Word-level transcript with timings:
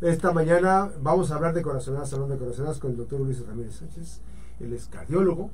Esta 0.00 0.32
mañana 0.32 0.90
vamos 1.02 1.30
a 1.30 1.34
hablar 1.34 1.52
de 1.52 1.60
corazonadas, 1.60 2.08
salón 2.08 2.30
de 2.30 2.38
corazonadas 2.38 2.78
con 2.78 2.92
el 2.92 2.96
doctor 2.96 3.20
Luis 3.20 3.46
Ramírez 3.46 3.74
Sánchez. 3.74 4.22
Él 4.58 4.72
es 4.72 4.86
cardiólogo, 4.86 5.50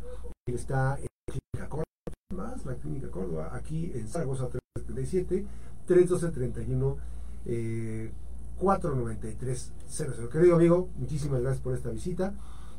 él 0.47 0.55
está 0.55 0.97
en 0.99 1.07
la 1.27 1.33
Clínica 1.33 1.69
Córdoba, 1.69 1.85
más 2.33 2.65
la 2.65 2.75
Clínica 2.77 3.11
Córdoba, 3.11 3.51
aquí 3.53 3.91
en 3.93 4.07
Zaragoza 4.07 4.49
377 4.49 5.45
312 5.87 6.33
31 6.33 6.97
eh, 7.47 8.13
493 8.59 9.73
00. 9.89 10.29
Querido 10.29 10.55
amigo, 10.55 10.91
muchísimas 10.95 11.41
gracias 11.41 11.61
por 11.61 11.75
esta 11.75 11.91
visita 11.91 12.33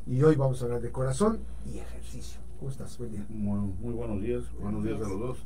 y 0.06 0.22
hoy 0.22 0.36
vamos 0.36 0.62
a 0.62 0.64
hablar 0.64 0.80
de 0.80 0.90
corazón 0.90 1.40
y 1.70 1.80
ejercicio. 1.80 2.40
¿Cómo 2.58 2.70
estás? 2.70 2.96
Buen 2.96 3.12
día. 3.12 3.26
Muy, 3.28 3.60
muy 3.78 3.92
buenos 3.92 4.22
días, 4.22 4.44
buenos 4.58 4.82
días 4.84 4.96
a 5.02 5.08
los 5.08 5.20
dos. 5.20 5.38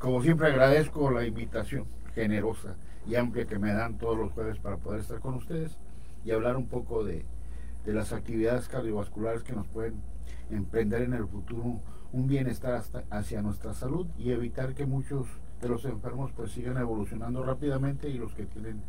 Como 0.00 0.24
siempre 0.24 0.48
agradezco 0.48 1.08
la 1.12 1.24
invitación 1.24 1.84
generosa 2.18 2.74
y 3.06 3.14
amplia 3.14 3.46
que 3.46 3.60
me 3.60 3.72
dan 3.72 3.96
todos 3.96 4.18
los 4.18 4.32
jueves 4.32 4.58
para 4.58 4.76
poder 4.76 5.00
estar 5.00 5.20
con 5.20 5.34
ustedes 5.34 5.78
y 6.24 6.32
hablar 6.32 6.56
un 6.56 6.66
poco 6.66 7.04
de, 7.04 7.24
de 7.84 7.92
las 7.92 8.12
actividades 8.12 8.68
cardiovasculares 8.68 9.44
que 9.44 9.52
nos 9.52 9.68
pueden 9.68 9.94
emprender 10.50 11.02
en 11.02 11.14
el 11.14 11.28
futuro 11.28 11.80
un 12.12 12.26
bienestar 12.26 12.82
hacia 13.10 13.42
nuestra 13.42 13.72
salud 13.72 14.08
y 14.18 14.32
evitar 14.32 14.74
que 14.74 14.84
muchos 14.84 15.28
de 15.60 15.68
los 15.68 15.84
enfermos 15.84 16.32
pues 16.34 16.50
sigan 16.50 16.76
evolucionando 16.76 17.44
rápidamente 17.44 18.08
y 18.08 18.18
los 18.18 18.34
que 18.34 18.46
tienen 18.46 18.82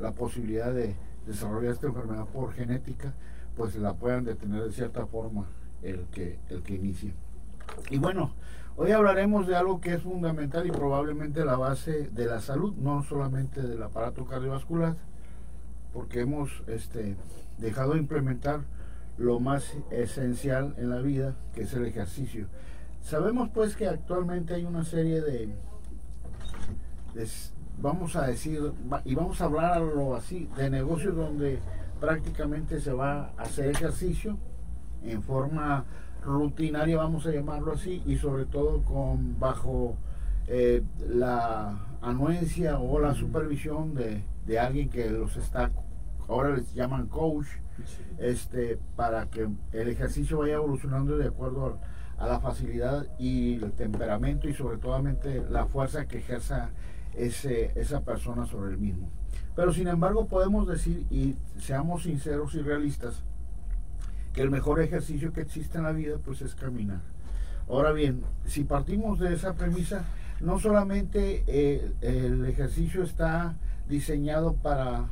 la 0.00 0.12
posibilidad 0.12 0.72
de 0.72 0.96
desarrollar 1.26 1.72
esta 1.72 1.86
enfermedad 1.86 2.26
por 2.26 2.52
genética 2.54 3.14
pues 3.56 3.76
la 3.76 3.94
puedan 3.94 4.24
detener 4.24 4.64
de 4.64 4.72
cierta 4.72 5.06
forma 5.06 5.46
el 5.82 6.06
que, 6.06 6.40
el 6.48 6.62
que 6.62 6.74
inicie. 6.74 7.12
Y 7.90 7.98
bueno, 7.98 8.32
hoy 8.78 8.92
hablaremos 8.92 9.48
de 9.48 9.56
algo 9.56 9.80
que 9.80 9.94
es 9.94 10.02
fundamental 10.02 10.66
y 10.66 10.70
probablemente 10.70 11.44
la 11.44 11.56
base 11.56 12.08
de 12.12 12.26
la 12.26 12.40
salud, 12.40 12.74
no 12.76 13.02
solamente 13.02 13.60
del 13.60 13.82
aparato 13.82 14.24
cardiovascular, 14.24 14.96
porque 15.92 16.20
hemos 16.20 16.62
este, 16.68 17.16
dejado 17.58 17.94
de 17.94 17.98
implementar 17.98 18.60
lo 19.18 19.40
más 19.40 19.76
esencial 19.90 20.74
en 20.78 20.90
la 20.90 20.98
vida, 21.00 21.34
que 21.54 21.62
es 21.62 21.74
el 21.74 21.86
ejercicio. 21.86 22.46
Sabemos 23.02 23.48
pues 23.48 23.74
que 23.74 23.88
actualmente 23.88 24.54
hay 24.54 24.64
una 24.64 24.84
serie 24.84 25.20
de, 25.22 25.48
de 27.14 27.28
vamos 27.80 28.14
a 28.14 28.28
decir, 28.28 28.72
y 29.04 29.14
vamos 29.16 29.40
a 29.40 29.46
hablarlo 29.46 30.14
así, 30.14 30.48
de 30.56 30.70
negocios 30.70 31.16
donde 31.16 31.58
prácticamente 32.00 32.80
se 32.80 32.92
va 32.92 33.32
a 33.36 33.42
hacer 33.42 33.70
ejercicio 33.70 34.38
en 35.02 35.20
forma 35.20 35.84
rutinaria, 36.22 36.96
vamos 36.96 37.26
a 37.26 37.30
llamarlo 37.30 37.72
así, 37.72 38.02
y 38.06 38.16
sobre 38.16 38.44
todo 38.44 38.82
con 38.82 39.38
bajo 39.38 39.96
eh, 40.46 40.82
la 41.08 41.78
anuencia 42.00 42.78
o 42.78 43.00
la 43.00 43.14
supervisión 43.14 43.94
de, 43.94 44.22
de, 44.46 44.58
alguien 44.58 44.88
que 44.88 45.10
los 45.10 45.36
está, 45.36 45.70
ahora 46.28 46.56
les 46.56 46.74
llaman 46.74 47.06
coach, 47.06 47.46
este, 48.18 48.78
para 48.96 49.26
que 49.26 49.48
el 49.72 49.88
ejercicio 49.88 50.38
vaya 50.38 50.54
evolucionando 50.54 51.16
de 51.16 51.28
acuerdo 51.28 51.78
a, 52.18 52.24
a 52.24 52.26
la 52.26 52.40
facilidad 52.40 53.06
y 53.18 53.54
el 53.54 53.72
temperamento 53.72 54.48
y 54.48 54.54
sobre 54.54 54.78
todo 54.78 55.00
la 55.50 55.66
fuerza 55.66 56.06
que 56.06 56.18
ejerza 56.18 56.70
ese, 57.14 57.72
esa 57.78 58.00
persona 58.00 58.46
sobre 58.46 58.72
el 58.72 58.78
mismo. 58.78 59.08
Pero 59.54 59.72
sin 59.72 59.88
embargo 59.88 60.26
podemos 60.26 60.66
decir, 60.66 61.06
y 61.10 61.36
seamos 61.60 62.02
sinceros 62.02 62.54
y 62.54 62.60
realistas, 62.60 63.22
que 64.38 64.44
el 64.44 64.52
mejor 64.52 64.80
ejercicio 64.80 65.32
que 65.32 65.40
existe 65.40 65.78
en 65.78 65.82
la 65.82 65.90
vida 65.90 66.18
pues 66.24 66.42
es 66.42 66.54
caminar. 66.54 67.00
Ahora 67.68 67.90
bien, 67.90 68.22
si 68.46 68.62
partimos 68.62 69.18
de 69.18 69.34
esa 69.34 69.54
premisa, 69.54 70.04
no 70.40 70.60
solamente 70.60 71.42
eh, 71.48 71.90
el 72.02 72.44
ejercicio 72.46 73.02
está 73.02 73.56
diseñado 73.88 74.52
para 74.52 75.06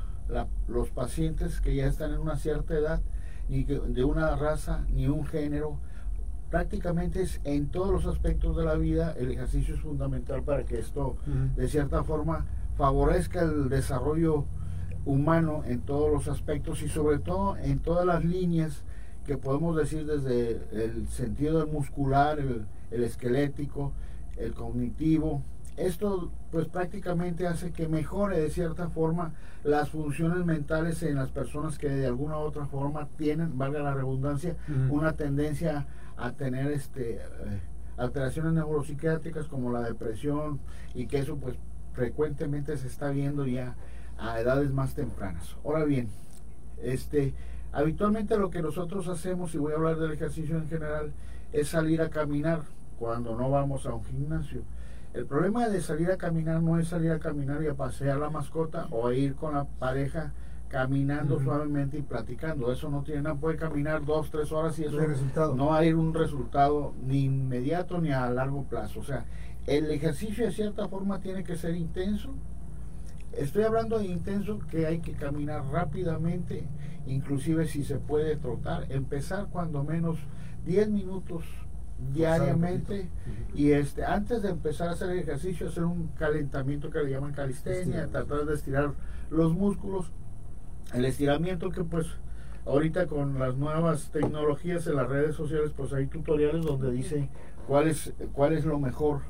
los 0.69 0.91
pacientes 0.91 1.61
que 1.61 1.75
ya 1.75 1.87
están 1.87 2.13
en 2.13 2.21
una 2.21 2.37
cierta 2.37 2.75
edad, 2.75 3.03
ni 3.49 3.65
de 3.65 4.05
una 4.05 4.37
raza, 4.37 4.85
ni 4.95 5.09
un 5.09 5.27
género, 5.27 5.81
prácticamente 6.49 7.21
es 7.23 7.41
en 7.43 7.67
todos 7.67 7.91
los 7.91 8.07
aspectos 8.07 8.57
de 8.57 8.63
la 8.63 8.77
vida 8.77 9.13
el 9.19 9.33
ejercicio 9.33 9.75
es 9.75 9.81
fundamental 9.81 10.45
para 10.45 10.63
que 10.65 10.79
esto 10.79 11.17
de 11.57 11.67
cierta 11.67 12.05
forma 12.05 12.47
favorezca 12.77 13.41
el 13.41 13.69
desarrollo 13.71 14.45
humano 15.05 15.65
en 15.67 15.81
todos 15.81 16.13
los 16.13 16.29
aspectos 16.29 16.81
y 16.83 16.89
sobre 16.89 17.19
todo 17.19 17.57
en 17.57 17.81
todas 17.81 18.07
las 18.07 18.25
líneas 18.25 18.85
que 19.27 19.37
podemos 19.37 19.77
decir 19.77 20.07
desde 20.07 20.61
el 20.73 21.09
sentido 21.09 21.67
muscular, 21.67 22.39
el, 22.39 22.65
el 22.91 23.05
esquelético, 23.05 23.93
el 24.37 24.55
cognitivo. 24.55 25.43
Esto 25.77 26.31
pues 26.51 26.69
prácticamente 26.69 27.47
hace 27.47 27.71
que 27.73 27.87
mejore 27.87 28.41
de 28.41 28.51
cierta 28.51 28.89
forma 28.89 29.35
las 29.63 29.91
funciones 29.91 30.45
mentales 30.47 31.03
en 31.03 31.17
las 31.17 31.31
personas 31.31 31.77
que 31.77 31.91
de 31.91 32.07
alguna 32.07 32.39
u 32.39 32.41
otra 32.41 32.65
forma 32.65 33.09
tienen, 33.19 33.59
valga 33.59 33.81
la 33.81 33.93
redundancia, 33.93 34.57
una 34.89 35.13
tendencia 35.13 35.87
a 36.17 36.33
tener 36.33 36.73
este 36.73 37.17
eh, 37.17 37.21
alteraciones 37.99 38.55
neuropsiquiátricas 38.55 39.49
como 39.49 39.71
la 39.71 39.83
depresión 39.83 40.61
y 40.95 41.07
que 41.07 41.19
eso 41.19 41.37
pues 41.37 41.57
frecuentemente 41.93 42.77
se 42.79 42.87
está 42.87 43.11
viendo 43.11 43.47
ya 43.47 43.77
a 44.19 44.41
edades 44.41 44.73
más 44.73 44.95
tempranas. 44.95 45.57
Ahora 45.63 45.85
bien, 45.85 46.09
este 46.83 47.35
habitualmente 47.77 48.39
lo 48.39 48.51
que 48.51 48.63
nosotros 48.63 49.07
hacemos, 49.09 49.55
y 49.55 49.59
voy 49.59 49.73
a 49.73 49.77
hablar 49.77 49.97
del 49.97 50.13
ejercicio 50.13 50.57
en 50.57 50.69
general, 50.69 51.13
es 51.53 51.69
salir 51.69 52.01
a 52.01 52.09
caminar 52.09 52.63
cuando 52.99 53.37
no 53.37 53.51
vamos 53.51 53.87
a 53.87 53.95
un 53.95 54.05
gimnasio. 54.05 54.63
El 55.13 55.27
problema 55.27 55.69
de 55.69 55.81
salir 55.81 56.11
a 56.11 56.17
caminar 56.17 56.63
no 56.63 56.79
es 56.79 56.89
salir 56.89 57.11
a 57.11 57.19
caminar 57.19 57.63
y 57.63 57.69
a 57.69 57.75
pasear 57.75 58.19
la 58.19 58.31
mascota 58.31 58.87
o 58.91 59.13
ir 59.13 59.35
con 59.35 59.55
la 59.55 59.65
pareja 59.65 60.33
caminando 60.69 61.39
suavemente 61.41 61.99
y 61.99 62.03
platicando. 62.03 62.73
Eso 62.73 62.91
no 62.91 63.03
tiene 63.03 63.23
nada, 63.23 63.37
puede 63.37 63.57
caminar 63.57 64.05
dos, 64.05 64.31
tres 64.31 64.53
horas 64.53 64.79
y 64.79 64.85
eso 64.85 64.99
no 65.55 65.75
hay 65.75 65.93
un 65.93 66.13
resultado 66.13 66.93
ni 67.07 67.25
inmediato 67.25 68.01
ni 68.01 68.11
a 68.11 68.29
largo 68.31 68.65
plazo. 68.65 69.01
O 69.01 69.05
sea, 69.05 69.25
el 69.67 69.91
ejercicio 69.91 70.47
de 70.47 70.53
cierta 70.53 70.89
forma 70.89 71.21
tiene 71.21 71.45
que 71.45 71.57
ser 71.57 71.77
intenso. 71.77 72.31
Estoy 73.37 73.65
hablando 73.65 73.99
de 73.99 74.07
intenso 74.07 74.59
que 74.71 74.87
hay 74.87 75.01
que 75.01 75.13
caminar 75.13 75.63
rápidamente, 75.71 76.65
inclusive 77.07 77.67
si 77.67 77.85
se 77.85 77.97
puede 77.97 78.37
trotar, 78.37 78.91
empezar 78.91 79.49
cuando 79.51 79.85
menos 79.85 80.19
10 80.65 80.89
minutos 80.89 81.45
diariamente 82.13 83.09
y 83.55 83.71
este 83.71 84.05
antes 84.05 84.43
de 84.43 84.51
empezar 84.51 84.89
a 84.89 84.93
hacer 84.93 85.11
el 85.11 85.19
ejercicio 85.19 85.69
hacer 85.69 85.85
un 85.85 86.09
calentamiento 86.19 86.91
que 86.91 86.99
le 87.03 87.11
llaman 87.11 87.33
calistenia, 87.33 88.07
tratar 88.07 88.45
de 88.45 88.55
estirar 88.55 88.93
los 89.31 89.55
músculos. 89.55 90.11
El 90.95 91.05
estiramiento 91.05 91.71
que 91.71 91.85
pues 91.85 92.07
ahorita 92.65 93.07
con 93.07 93.39
las 93.39 93.57
nuevas 93.57 94.11
tecnologías 94.11 94.87
en 94.87 94.97
las 94.97 95.09
redes 95.09 95.37
sociales 95.37 95.73
pues 95.77 95.93
hay 95.93 96.07
tutoriales 96.07 96.65
donde 96.65 96.91
dice 96.91 97.29
cuál 97.67 97.89
es, 97.89 98.13
cuál 98.33 98.53
es 98.53 98.65
lo 98.65 98.79
mejor 98.79 99.21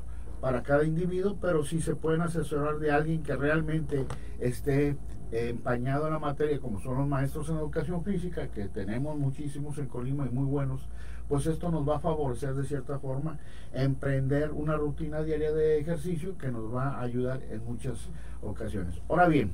para 0.41 0.63
cada 0.63 0.83
individuo, 0.83 1.37
pero 1.41 1.63
si 1.63 1.81
se 1.81 1.95
pueden 1.95 2.21
asesorar 2.21 2.79
de 2.79 2.91
alguien 2.91 3.23
que 3.23 3.35
realmente 3.35 4.05
esté 4.39 4.97
empañado 5.31 6.07
en 6.07 6.13
la 6.13 6.19
materia, 6.19 6.59
como 6.59 6.79
son 6.79 6.97
los 6.97 7.07
maestros 7.07 7.49
en 7.49 7.57
educación 7.57 8.03
física, 8.03 8.47
que 8.47 8.67
tenemos 8.67 9.17
muchísimos 9.17 9.77
en 9.77 9.87
Colima 9.87 10.25
y 10.25 10.33
muy 10.33 10.45
buenos, 10.45 10.87
pues 11.27 11.45
esto 11.45 11.69
nos 11.69 11.87
va 11.87 11.97
a 11.97 11.99
favorecer 11.99 12.53
de 12.53 12.63
cierta 12.63 12.99
forma 12.99 13.37
emprender 13.73 14.51
una 14.51 14.77
rutina 14.77 15.21
diaria 15.23 15.51
de 15.51 15.79
ejercicio 15.79 16.37
que 16.37 16.51
nos 16.51 16.73
va 16.73 16.91
a 16.91 17.01
ayudar 17.01 17.41
en 17.49 17.65
muchas 17.65 18.09
ocasiones. 18.41 19.01
Ahora 19.09 19.27
bien, 19.27 19.51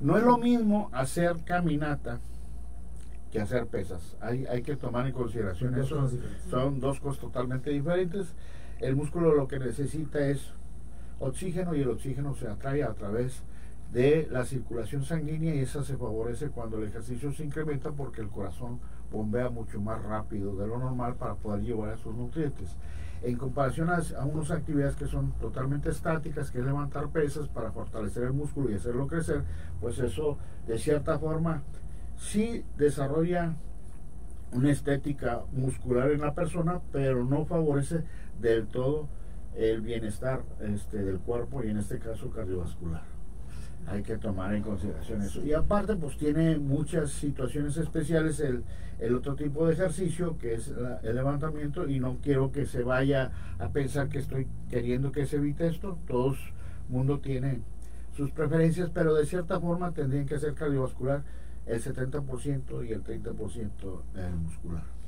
no 0.00 0.16
es 0.16 0.24
lo 0.24 0.38
mismo 0.38 0.88
hacer 0.92 1.36
caminata 1.44 2.20
que 3.30 3.40
hacer 3.40 3.66
pesas. 3.66 4.16
Hay, 4.20 4.46
hay 4.46 4.62
que 4.62 4.76
tomar 4.76 5.06
en 5.06 5.12
consideración 5.12 5.78
eso. 5.78 6.08
Son 6.48 6.80
dos 6.80 7.00
cosas 7.00 7.20
totalmente 7.20 7.70
diferentes. 7.70 8.34
El 8.80 8.96
músculo 8.96 9.34
lo 9.34 9.46
que 9.46 9.58
necesita 9.58 10.26
es 10.26 10.54
oxígeno 11.18 11.74
y 11.74 11.82
el 11.82 11.90
oxígeno 11.90 12.34
se 12.34 12.48
atrae 12.48 12.82
a 12.82 12.94
través 12.94 13.42
de 13.92 14.26
la 14.30 14.46
circulación 14.46 15.04
sanguínea 15.04 15.54
y 15.54 15.58
esa 15.58 15.82
se 15.82 15.98
favorece 15.98 16.48
cuando 16.48 16.78
el 16.78 16.84
ejercicio 16.84 17.30
se 17.32 17.44
incrementa 17.44 17.90
porque 17.90 18.22
el 18.22 18.28
corazón 18.28 18.80
bombea 19.12 19.50
mucho 19.50 19.80
más 19.82 20.02
rápido 20.02 20.56
de 20.56 20.66
lo 20.66 20.78
normal 20.78 21.16
para 21.16 21.34
poder 21.34 21.62
llevar 21.62 21.92
esos 21.92 22.14
nutrientes. 22.14 22.74
En 23.22 23.36
comparación 23.36 23.90
a, 23.90 24.00
a 24.18 24.24
unas 24.24 24.50
actividades 24.50 24.96
que 24.96 25.06
son 25.06 25.32
totalmente 25.32 25.90
estáticas, 25.90 26.50
que 26.50 26.60
es 26.60 26.64
levantar 26.64 27.08
pesas 27.08 27.48
para 27.48 27.72
fortalecer 27.72 28.22
el 28.22 28.32
músculo 28.32 28.70
y 28.70 28.76
hacerlo 28.76 29.06
crecer, 29.06 29.42
pues 29.78 29.98
eso 29.98 30.38
de 30.66 30.78
cierta 30.78 31.18
forma 31.18 31.62
sí 32.16 32.64
desarrolla 32.78 33.56
una 34.52 34.70
estética 34.70 35.42
muscular 35.52 36.10
en 36.10 36.22
la 36.22 36.34
persona, 36.34 36.80
pero 36.92 37.24
no 37.24 37.44
favorece 37.44 38.04
del 38.40 38.66
todo 38.66 39.08
el 39.56 39.80
bienestar 39.80 40.42
este, 40.60 40.98
del 40.98 41.18
cuerpo 41.18 41.62
y 41.64 41.68
en 41.68 41.78
este 41.78 41.98
caso 41.98 42.30
cardiovascular 42.30 43.02
hay 43.86 44.02
que 44.02 44.18
tomar 44.18 44.54
en 44.54 44.62
consideración 44.62 45.22
eso. 45.22 45.42
Y 45.44 45.52
aparte, 45.52 45.96
pues 45.96 46.16
tiene 46.16 46.58
muchas 46.58 47.10
situaciones 47.10 47.76
especiales 47.76 48.38
el, 48.40 48.62
el 48.98 49.14
otro 49.14 49.34
tipo 49.34 49.66
de 49.66 49.72
ejercicio, 49.72 50.38
que 50.38 50.54
es 50.54 50.72
el 51.02 51.16
levantamiento, 51.16 51.88
y 51.88 51.98
no 51.98 52.18
quiero 52.22 52.52
que 52.52 52.66
se 52.66 52.82
vaya 52.82 53.32
a 53.58 53.70
pensar 53.70 54.08
que 54.08 54.18
estoy 54.18 54.46
queriendo 54.68 55.12
que 55.12 55.26
se 55.26 55.36
evite 55.36 55.66
esto. 55.66 55.98
Todo 56.06 56.36
mundo 56.88 57.20
tiene 57.20 57.62
sus 58.16 58.30
preferencias, 58.32 58.90
pero 58.92 59.14
de 59.14 59.26
cierta 59.26 59.60
forma 59.60 59.92
tendrían 59.92 60.26
que 60.26 60.38
ser 60.38 60.54
cardiovascular 60.54 61.22
el 61.66 61.82
70% 61.82 62.86
y 62.86 62.92
el 62.92 63.02
30% 63.02 64.02
el 64.16 64.34
muscular. 64.36 64.99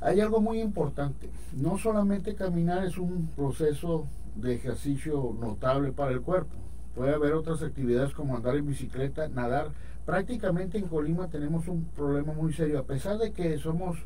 Hay 0.00 0.20
algo 0.20 0.40
muy 0.40 0.60
importante, 0.60 1.30
no 1.56 1.78
solamente 1.78 2.34
caminar 2.34 2.84
es 2.84 2.98
un 2.98 3.28
proceso 3.34 4.06
de 4.34 4.54
ejercicio 4.54 5.34
notable 5.40 5.92
para 5.92 6.10
el 6.10 6.20
cuerpo, 6.20 6.54
puede 6.94 7.14
haber 7.14 7.32
otras 7.32 7.62
actividades 7.62 8.12
como 8.12 8.36
andar 8.36 8.56
en 8.56 8.66
bicicleta, 8.66 9.28
nadar. 9.28 9.70
Prácticamente 10.04 10.78
en 10.78 10.86
Colima 10.86 11.28
tenemos 11.28 11.66
un 11.66 11.84
problema 11.96 12.32
muy 12.34 12.52
serio, 12.52 12.78
a 12.78 12.84
pesar 12.84 13.18
de 13.18 13.32
que 13.32 13.56
somos 13.58 13.96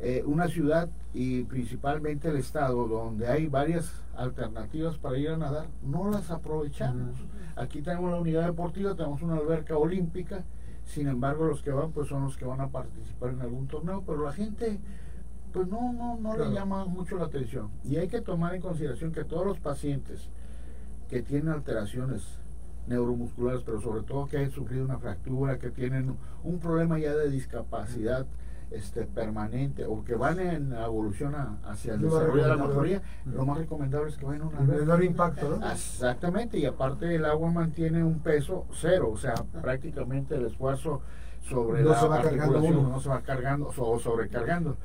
eh, 0.00 0.22
una 0.26 0.48
ciudad 0.48 0.88
y 1.14 1.44
principalmente 1.44 2.28
el 2.28 2.36
estado 2.36 2.86
donde 2.86 3.26
hay 3.26 3.46
varias 3.46 3.92
alternativas 4.14 4.98
para 4.98 5.16
ir 5.16 5.30
a 5.30 5.36
nadar, 5.36 5.66
no 5.82 6.10
las 6.10 6.30
aprovechamos. 6.30 7.16
Aquí 7.56 7.82
tenemos 7.82 8.10
la 8.10 8.20
unidad 8.20 8.46
deportiva, 8.46 8.94
tenemos 8.94 9.22
una 9.22 9.36
alberca 9.36 9.76
olímpica, 9.76 10.44
sin 10.84 11.08
embargo 11.08 11.46
los 11.46 11.62
que 11.62 11.70
van 11.70 11.90
pues 11.92 12.08
son 12.08 12.24
los 12.24 12.36
que 12.36 12.44
van 12.44 12.60
a 12.60 12.68
participar 12.68 13.30
en 13.30 13.40
algún 13.40 13.66
torneo, 13.66 14.02
pero 14.06 14.24
la 14.24 14.32
gente 14.32 14.78
pues 15.52 15.68
no, 15.68 15.92
no, 15.92 16.16
no 16.18 16.36
le 16.36 16.52
llama 16.52 16.84
mucho 16.84 17.16
la 17.16 17.24
atención. 17.24 17.70
Y 17.84 17.96
hay 17.96 18.08
que 18.08 18.20
tomar 18.20 18.54
en 18.54 18.62
consideración 18.62 19.12
que 19.12 19.24
todos 19.24 19.46
los 19.46 19.60
pacientes 19.60 20.28
que 21.08 21.22
tienen 21.22 21.48
alteraciones 21.48 22.22
neuromusculares, 22.86 23.62
pero 23.62 23.80
sobre 23.80 24.02
todo 24.02 24.26
que 24.26 24.38
han 24.38 24.50
sufrido 24.50 24.84
una 24.84 24.98
fractura, 24.98 25.58
que 25.58 25.70
tienen 25.70 26.16
un 26.42 26.58
problema 26.58 26.98
ya 26.98 27.14
de 27.14 27.30
discapacidad, 27.30 28.26
este, 28.72 29.04
permanente 29.04 29.84
o 29.84 30.02
que 30.02 30.14
van 30.14 30.40
en 30.40 30.72
evolución 30.72 31.34
hacia 31.64 31.94
el 31.94 32.00
desarrollo 32.00 32.42
de 32.42 32.48
la 32.48 32.56
motoría, 32.56 33.02
lo 33.26 33.44
más 33.44 33.58
recomendable 33.58 34.08
es 34.08 34.16
que 34.16 34.24
vayan 34.24 34.42
a 34.42 34.46
una 34.46 34.60
menor 34.60 35.04
impacto, 35.04 35.58
¿no? 35.58 35.70
Exactamente, 35.70 36.58
y 36.58 36.64
aparte 36.64 37.14
el 37.14 37.24
agua 37.26 37.50
mantiene 37.50 38.02
un 38.02 38.20
peso 38.20 38.66
cero, 38.72 39.10
o 39.12 39.16
sea, 39.18 39.34
prácticamente 39.60 40.36
el 40.36 40.46
esfuerzo 40.46 41.02
sobre 41.42 41.84
la 41.84 42.00
articulación 42.00 42.90
no 42.90 43.00
se 43.00 43.08
va 43.08 43.20
cargando 43.20 43.70
o 43.76 43.98
sobrecargando. 43.98 44.76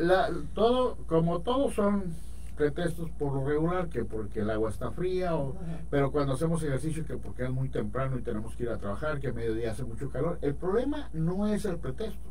La, 0.00 0.30
todo, 0.54 0.96
como 1.06 1.40
todos 1.40 1.74
son 1.74 2.14
pretextos 2.56 3.10
por 3.12 3.32
lo 3.32 3.46
regular, 3.46 3.88
que 3.88 4.04
porque 4.04 4.40
el 4.40 4.50
agua 4.50 4.68
está 4.68 4.90
fría, 4.90 5.34
o, 5.34 5.56
pero 5.88 6.12
cuando 6.12 6.34
hacemos 6.34 6.62
ejercicio, 6.62 7.06
que 7.06 7.16
porque 7.16 7.44
es 7.44 7.50
muy 7.50 7.68
temprano 7.70 8.18
y 8.18 8.22
tenemos 8.22 8.54
que 8.54 8.64
ir 8.64 8.68
a 8.68 8.76
trabajar, 8.76 9.18
que 9.18 9.28
a 9.28 9.32
mediodía 9.32 9.72
hace 9.72 9.84
mucho 9.84 10.10
calor, 10.10 10.38
el 10.42 10.54
problema 10.54 11.08
no 11.12 11.46
es 11.46 11.64
el 11.64 11.76
pretexto. 11.76 12.28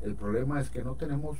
El 0.00 0.14
problema 0.14 0.58
es 0.60 0.70
que 0.70 0.82
no 0.82 0.94
tenemos 0.94 1.36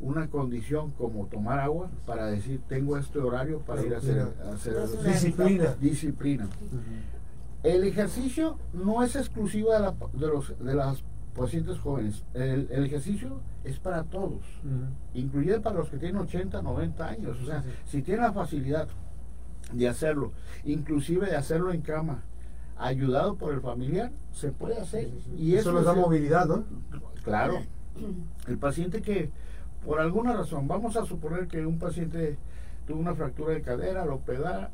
una 0.00 0.28
condición 0.28 0.90
como 0.90 1.26
tomar 1.26 1.60
agua 1.60 1.88
para 2.04 2.26
decir 2.26 2.60
tengo 2.68 2.98
este 2.98 3.18
horario 3.18 3.60
para 3.60 3.82
ir 3.82 3.94
a 3.94 3.98
hacer, 3.98 4.26
disciplina. 5.04 5.74
disciplina. 5.80 6.48
El 7.62 7.84
ejercicio 7.84 8.58
no 8.72 9.02
es 9.02 9.14
exclusivo 9.16 9.72
de, 9.72 9.80
la, 9.80 9.94
de, 10.12 10.26
los, 10.26 10.58
de 10.58 10.74
las 10.74 11.02
pacientes 11.36 11.78
jóvenes. 11.78 12.24
El, 12.34 12.68
ejercicio 12.84 13.40
es 13.64 13.78
para 13.78 14.04
todos, 14.04 14.42
incluido 15.14 15.60
para 15.62 15.76
los 15.76 15.88
que 15.88 15.98
tienen 15.98 16.20
80, 16.20 16.62
90 16.62 17.06
años. 17.06 17.38
O 17.42 17.46
sea, 17.46 17.62
si 17.86 18.02
tienen 18.02 18.22
la 18.22 18.32
facilidad 18.32 18.88
de 19.72 19.88
hacerlo, 19.88 20.32
inclusive 20.64 21.26
de 21.26 21.36
hacerlo 21.36 21.72
en 21.72 21.80
cama, 21.80 22.22
ayudado 22.76 23.36
por 23.36 23.52
el 23.52 23.60
familiar, 23.60 24.10
se 24.32 24.52
puede 24.52 24.78
hacer. 24.78 25.08
Y 25.36 25.54
eso, 25.54 25.72
nos 25.72 25.84
da 25.84 25.94
movilidad, 25.94 26.46
¿no? 26.46 26.64
Claro. 27.24 27.60
El 28.48 28.58
paciente 28.58 29.02
que, 29.02 29.30
por 29.84 30.00
alguna 30.00 30.32
razón, 30.32 30.66
vamos 30.66 30.96
a 30.96 31.04
suponer 31.04 31.46
que 31.46 31.64
un 31.64 31.78
paciente 31.78 32.38
tuvo 32.86 32.98
una 32.98 33.14
fractura 33.14 33.52
de 33.52 33.62
cadera, 33.62 34.04
lo 34.04 34.20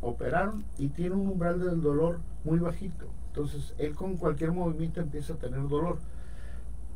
operaron 0.00 0.64
y 0.78 0.88
tiene 0.88 1.14
un 1.14 1.28
umbral 1.28 1.60
del 1.60 1.82
dolor 1.82 2.20
muy 2.44 2.58
bajito. 2.58 3.06
Entonces, 3.28 3.74
él 3.78 3.94
con 3.94 4.16
cualquier 4.16 4.52
movimiento 4.52 5.00
empieza 5.00 5.34
a 5.34 5.36
tener 5.36 5.68
dolor. 5.68 5.98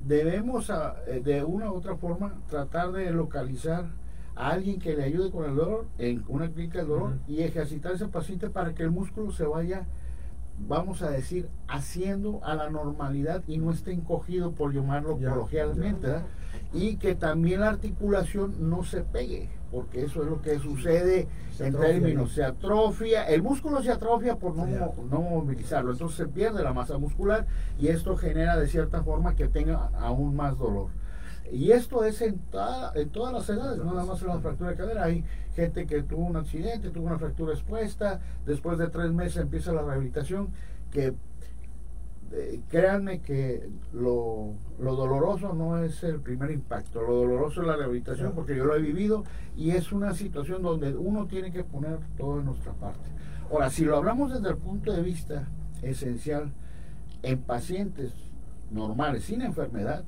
Debemos, 0.04 0.70
eh, 1.06 1.20
de 1.22 1.44
una 1.44 1.70
u 1.70 1.76
otra 1.76 1.96
forma, 1.96 2.34
tratar 2.48 2.92
de 2.92 3.10
localizar 3.12 3.86
a 4.34 4.50
alguien 4.50 4.78
que 4.80 4.96
le 4.96 5.04
ayude 5.04 5.30
con 5.30 5.44
el 5.44 5.54
dolor 5.54 5.86
en 5.98 6.24
una 6.28 6.50
clínica 6.50 6.78
del 6.78 6.88
dolor 6.88 7.18
y 7.28 7.42
ejercitar 7.42 7.92
ese 7.92 8.08
paciente 8.08 8.50
para 8.50 8.74
que 8.74 8.82
el 8.82 8.90
músculo 8.90 9.30
se 9.30 9.44
vaya 9.44 9.86
vamos 10.68 11.02
a 11.02 11.10
decir, 11.10 11.48
haciendo 11.68 12.40
a 12.44 12.54
la 12.54 12.70
normalidad 12.70 13.42
y 13.46 13.58
no 13.58 13.70
esté 13.72 13.92
encogido, 13.92 14.52
por 14.52 14.72
llamarlo 14.72 15.18
coloquialmente, 15.18 16.20
y 16.72 16.96
que 16.96 17.14
también 17.14 17.60
la 17.60 17.68
articulación 17.68 18.68
no 18.70 18.84
se 18.84 19.02
pegue, 19.02 19.48
porque 19.72 20.04
eso 20.04 20.22
es 20.22 20.28
lo 20.28 20.42
que 20.42 20.58
sucede 20.58 21.26
en 21.58 21.74
términos, 21.74 22.32
se 22.32 22.44
atrofia, 22.44 23.24
el 23.24 23.42
músculo 23.42 23.82
se 23.82 23.90
atrofia 23.90 24.36
por 24.36 24.54
no, 24.54 24.66
no 24.66 25.22
movilizarlo, 25.22 25.92
entonces 25.92 26.18
se 26.18 26.26
pierde 26.28 26.62
la 26.62 26.74
masa 26.74 26.98
muscular 26.98 27.46
y 27.80 27.88
esto 27.88 28.16
genera 28.16 28.58
de 28.58 28.68
cierta 28.68 29.02
forma 29.02 29.34
que 29.34 29.48
tenga 29.48 29.90
aún 29.98 30.36
más 30.36 30.58
dolor. 30.58 30.88
Y 31.50 31.72
esto 31.72 32.04
es 32.04 32.20
en, 32.22 32.40
en 32.94 33.08
todas 33.10 33.32
las 33.32 33.48
edades, 33.48 33.78
no 33.78 33.92
nada 33.92 34.04
más 34.04 34.20
en 34.22 34.28
la 34.28 34.40
fractura 34.40 34.70
de 34.70 34.76
cadera. 34.76 35.04
Hay 35.04 35.24
gente 35.54 35.86
que 35.86 36.02
tuvo 36.02 36.24
un 36.24 36.36
accidente, 36.36 36.90
tuvo 36.90 37.06
una 37.06 37.18
fractura 37.18 37.52
expuesta, 37.52 38.20
después 38.46 38.78
de 38.78 38.88
tres 38.88 39.10
meses 39.12 39.38
empieza 39.38 39.72
la 39.72 39.82
rehabilitación, 39.82 40.48
que 40.90 41.14
eh, 42.34 42.60
créanme 42.68 43.20
que 43.20 43.68
lo, 43.92 44.54
lo, 44.78 44.96
doloroso 44.96 45.52
no 45.52 45.78
es 45.78 46.02
el 46.02 46.20
primer 46.20 46.50
impacto, 46.50 47.02
lo 47.02 47.14
doloroso 47.14 47.60
es 47.60 47.66
la 47.66 47.76
rehabilitación, 47.76 48.32
porque 48.34 48.56
yo 48.56 48.64
lo 48.64 48.74
he 48.74 48.80
vivido 48.80 49.24
y 49.54 49.72
es 49.72 49.92
una 49.92 50.14
situación 50.14 50.62
donde 50.62 50.94
uno 50.94 51.26
tiene 51.26 51.52
que 51.52 51.62
poner 51.62 51.98
todo 52.16 52.40
en 52.40 52.46
nuestra 52.46 52.72
parte. 52.72 53.10
Ahora, 53.50 53.68
si 53.68 53.84
lo 53.84 53.98
hablamos 53.98 54.32
desde 54.32 54.48
el 54.48 54.56
punto 54.56 54.92
de 54.92 55.02
vista 55.02 55.46
esencial, 55.82 56.52
en 57.22 57.38
pacientes 57.42 58.12
normales, 58.70 59.24
sin 59.24 59.42
enfermedad, 59.42 60.04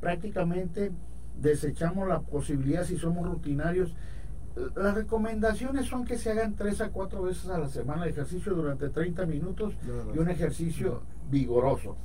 prácticamente 0.00 0.90
desechamos 1.40 2.08
la 2.08 2.20
posibilidad, 2.20 2.84
si 2.84 2.96
somos 2.96 3.26
rutinarios, 3.26 3.94
las 4.76 4.94
recomendaciones 4.94 5.86
son 5.86 6.04
que 6.04 6.18
se 6.18 6.30
hagan 6.30 6.54
tres 6.54 6.80
a 6.80 6.90
cuatro 6.90 7.22
veces 7.22 7.48
a 7.48 7.58
la 7.58 7.68
semana 7.68 8.04
de 8.04 8.10
ejercicio 8.10 8.54
durante 8.54 8.88
30 8.88 9.26
minutos 9.26 9.74
y 10.14 10.18
un 10.18 10.30
ejercicio 10.30 11.02
vigoroso. 11.30 11.96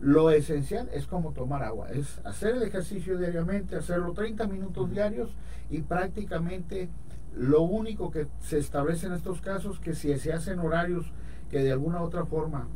Lo 0.00 0.30
esencial 0.30 0.90
es 0.92 1.06
como 1.06 1.32
tomar 1.32 1.62
agua, 1.62 1.88
es 1.90 2.20
hacer 2.24 2.56
el 2.56 2.62
ejercicio 2.62 3.16
diariamente, 3.16 3.76
hacerlo 3.76 4.12
30 4.12 4.46
minutos 4.46 4.90
diarios 4.90 5.30
y 5.70 5.80
prácticamente 5.82 6.90
lo 7.34 7.62
único 7.62 8.10
que 8.10 8.26
se 8.40 8.58
establece 8.58 9.06
en 9.06 9.14
estos 9.14 9.40
casos 9.40 9.78
que 9.78 9.94
si 9.94 10.16
se 10.18 10.32
hacen 10.32 10.58
horarios 10.58 11.06
que 11.50 11.62
de 11.62 11.72
alguna 11.72 12.02
u 12.02 12.04
otra 12.04 12.26
forma 12.26 12.68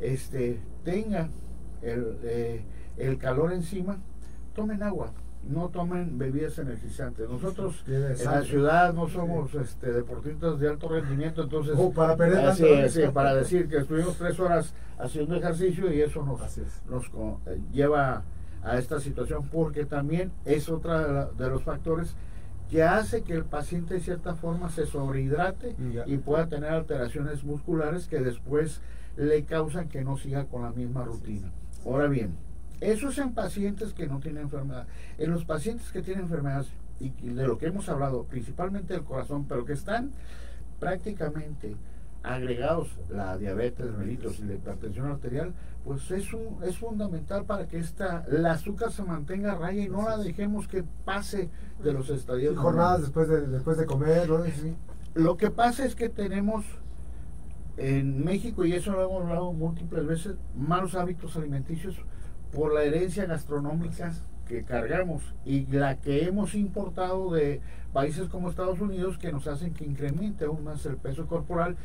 este, 0.00 0.60
tengan 0.84 1.30
el, 1.82 2.18
eh, 2.22 2.62
el 2.98 3.18
calor 3.18 3.52
encima, 3.52 3.98
tomen 4.54 4.82
agua, 4.82 5.12
no 5.48 5.68
tomen 5.68 6.18
bebidas 6.18 6.58
energizantes. 6.58 7.28
Nosotros 7.28 7.82
en 7.86 8.24
la 8.24 8.42
ciudad 8.42 8.92
no 8.92 9.08
somos 9.08 9.54
este, 9.54 9.92
deportistas 9.92 10.60
de 10.60 10.68
alto 10.68 10.88
rendimiento, 10.88 11.42
entonces 11.42 11.74
oh, 11.76 11.92
para, 11.92 12.16
para 12.16 13.34
decir 13.34 13.68
que 13.68 13.78
estuvimos 13.78 14.16
tres 14.16 14.38
horas 14.38 14.74
haciendo 14.98 15.36
ejercicio 15.36 15.92
y 15.92 16.00
eso 16.02 16.22
nos, 16.24 16.40
nos 16.88 17.06
eh, 17.46 17.60
lleva 17.72 18.22
a 18.62 18.78
esta 18.78 19.00
situación 19.00 19.48
porque 19.50 19.86
también 19.86 20.32
es 20.44 20.68
otra 20.68 21.26
de, 21.26 21.48
los 21.48 21.62
factores 21.62 22.14
que 22.70 22.82
hace 22.82 23.22
que 23.22 23.32
el 23.32 23.44
paciente 23.44 23.94
de 23.94 24.00
cierta 24.00 24.34
forma 24.34 24.70
se 24.70 24.86
sobrehidrate 24.86 25.74
y 26.06 26.18
pueda 26.18 26.46
tener 26.46 26.70
alteraciones 26.70 27.42
musculares 27.42 28.06
que 28.06 28.20
después 28.20 28.80
le 29.16 29.44
causan 29.44 29.88
que 29.88 30.04
no 30.04 30.16
siga 30.16 30.44
con 30.44 30.62
la 30.62 30.70
misma 30.70 31.04
rutina. 31.04 31.50
Ahora 31.84 32.06
bien, 32.06 32.36
eso 32.80 33.08
es 33.10 33.18
en 33.18 33.32
pacientes 33.32 33.92
que 33.92 34.06
no 34.06 34.20
tienen 34.20 34.44
enfermedad. 34.44 34.86
En 35.18 35.30
los 35.30 35.44
pacientes 35.44 35.90
que 35.92 36.02
tienen 36.02 36.24
enfermedades, 36.24 36.68
y 36.98 37.10
de 37.10 37.46
lo 37.46 37.58
que 37.58 37.66
hemos 37.66 37.88
hablado, 37.88 38.24
principalmente 38.24 38.94
del 38.94 39.04
corazón, 39.04 39.46
pero 39.48 39.64
que 39.64 39.72
están 39.72 40.12
prácticamente 40.78 41.76
agregados 42.22 42.88
la 43.08 43.38
diabetes 43.38 43.90
mellitus 43.96 44.40
y 44.40 44.44
la 44.44 44.54
hipertensión 44.54 45.06
arterial, 45.06 45.54
pues 45.84 46.10
es, 46.10 46.26
es 46.62 46.78
fundamental 46.78 47.44
para 47.44 47.66
que 47.66 47.78
esta, 47.78 48.24
la 48.28 48.52
azúcar 48.52 48.92
se 48.92 49.02
mantenga 49.02 49.52
a 49.52 49.54
raya 49.54 49.82
y 49.82 49.88
no 49.88 50.02
la 50.02 50.18
dejemos 50.18 50.68
que 50.68 50.84
pase 51.04 51.48
de 51.82 51.92
los 51.92 52.10
estadios. 52.10 52.56
jornadas 52.58 53.02
después 53.02 53.28
de, 53.28 53.46
después 53.46 53.78
de 53.78 53.86
comer, 53.86 54.28
¿no? 54.28 54.44
Lo 55.14 55.36
que 55.36 55.50
pasa 55.50 55.84
es 55.84 55.94
que 55.94 56.08
tenemos 56.08 56.64
en 57.76 58.22
México, 58.22 58.64
y 58.66 58.74
eso 58.74 58.92
lo 58.92 59.02
hemos 59.02 59.22
hablado 59.22 59.52
múltiples 59.52 60.06
veces, 60.06 60.36
malos 60.54 60.94
hábitos 60.94 61.36
alimenticios 61.36 61.96
por 62.52 62.74
la 62.74 62.82
herencia 62.82 63.26
gastronómica 63.26 64.12
que 64.46 64.64
cargamos 64.64 65.22
y 65.44 65.66
la 65.66 65.96
que 65.96 66.24
hemos 66.24 66.54
importado 66.54 67.32
de 67.32 67.60
países 67.92 68.28
como 68.28 68.50
Estados 68.50 68.80
Unidos 68.80 69.18
que 69.18 69.32
nos 69.32 69.46
hacen 69.46 69.74
que 69.74 69.84
incremente 69.84 70.44
aún 70.44 70.64
más 70.64 70.84
el 70.86 70.96
peso 70.96 71.26
corporal, 71.26 71.76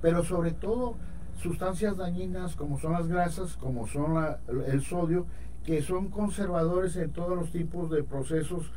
pero 0.00 0.24
sobre 0.24 0.52
todo 0.52 0.96
sustancias 1.42 1.96
dañinas 1.96 2.56
como 2.56 2.78
son 2.78 2.92
las 2.92 3.08
grasas, 3.08 3.56
como 3.56 3.86
son 3.86 4.36
el 4.66 4.82
sodio, 4.82 5.26
que 5.64 5.82
son 5.82 6.08
conservadores 6.08 6.96
en 6.96 7.10
todos 7.10 7.36
los 7.36 7.50
tipos 7.50 7.90
de 7.90 8.02
procesos 8.02 8.70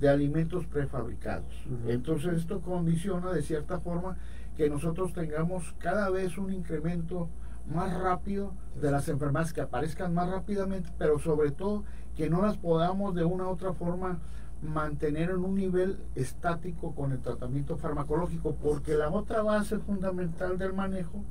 de 0.00 0.08
alimentos 0.08 0.66
prefabricados. 0.66 1.52
Entonces 1.86 2.34
esto 2.34 2.60
condiciona 2.60 3.32
de 3.32 3.42
cierta 3.42 3.80
forma 3.80 4.16
que 4.56 4.70
nosotros 4.70 5.12
tengamos 5.12 5.74
cada 5.78 6.10
vez 6.10 6.38
un 6.38 6.52
incremento 6.52 7.28
más 7.66 7.98
rápido 7.98 8.52
de 8.80 8.90
las 8.90 9.08
enfermedades 9.08 9.52
que 9.52 9.60
aparezcan 9.60 10.14
más 10.14 10.28
rápidamente, 10.28 10.90
pero 10.98 11.18
sobre 11.18 11.50
todo 11.50 11.84
que 12.16 12.30
no 12.30 12.42
las 12.42 12.56
podamos 12.56 13.14
de 13.14 13.24
una 13.24 13.44
u 13.44 13.50
otra 13.50 13.72
forma 13.72 14.18
mantener 14.62 15.30
en 15.30 15.44
un 15.44 15.54
nivel 15.54 15.98
estático 16.14 16.94
con 16.94 17.12
el 17.12 17.20
tratamiento 17.20 17.76
farmacológico, 17.76 18.54
porque 18.54 18.94
la 18.94 19.10
otra 19.10 19.42
base 19.42 19.78
fundamental 19.78 20.58
del 20.58 20.72
manejo 20.72 21.22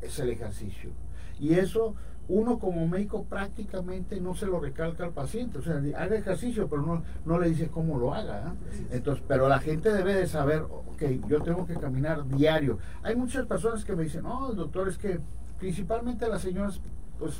es 0.00 0.18
el 0.18 0.30
ejercicio. 0.30 0.90
Y 1.38 1.54
eso 1.54 1.94
uno 2.28 2.58
como 2.58 2.88
médico 2.88 3.24
prácticamente 3.24 4.20
no 4.20 4.34
se 4.34 4.46
lo 4.46 4.58
recalca 4.58 5.04
al 5.04 5.12
paciente, 5.12 5.58
o 5.58 5.62
sea, 5.62 5.80
haga 5.96 6.16
ejercicio, 6.16 6.68
pero 6.68 6.82
no, 6.82 7.02
no 7.24 7.38
le 7.38 7.50
dice 7.50 7.68
cómo 7.68 7.98
lo 7.98 8.14
haga. 8.14 8.54
Entonces, 8.90 9.22
pero 9.28 9.48
la 9.48 9.60
gente 9.60 9.92
debe 9.92 10.14
de 10.14 10.26
saber, 10.26 10.62
ok, 10.62 11.02
yo 11.28 11.42
tengo 11.42 11.66
que 11.66 11.74
caminar 11.74 12.26
diario. 12.26 12.78
Hay 13.02 13.14
muchas 13.14 13.46
personas 13.46 13.84
que 13.84 13.94
me 13.94 14.04
dicen, 14.04 14.24
no, 14.24 14.52
doctor, 14.52 14.88
es 14.88 14.98
que 14.98 15.20
principalmente 15.58 16.28
las 16.28 16.42
señoras, 16.42 16.80
pues, 17.18 17.34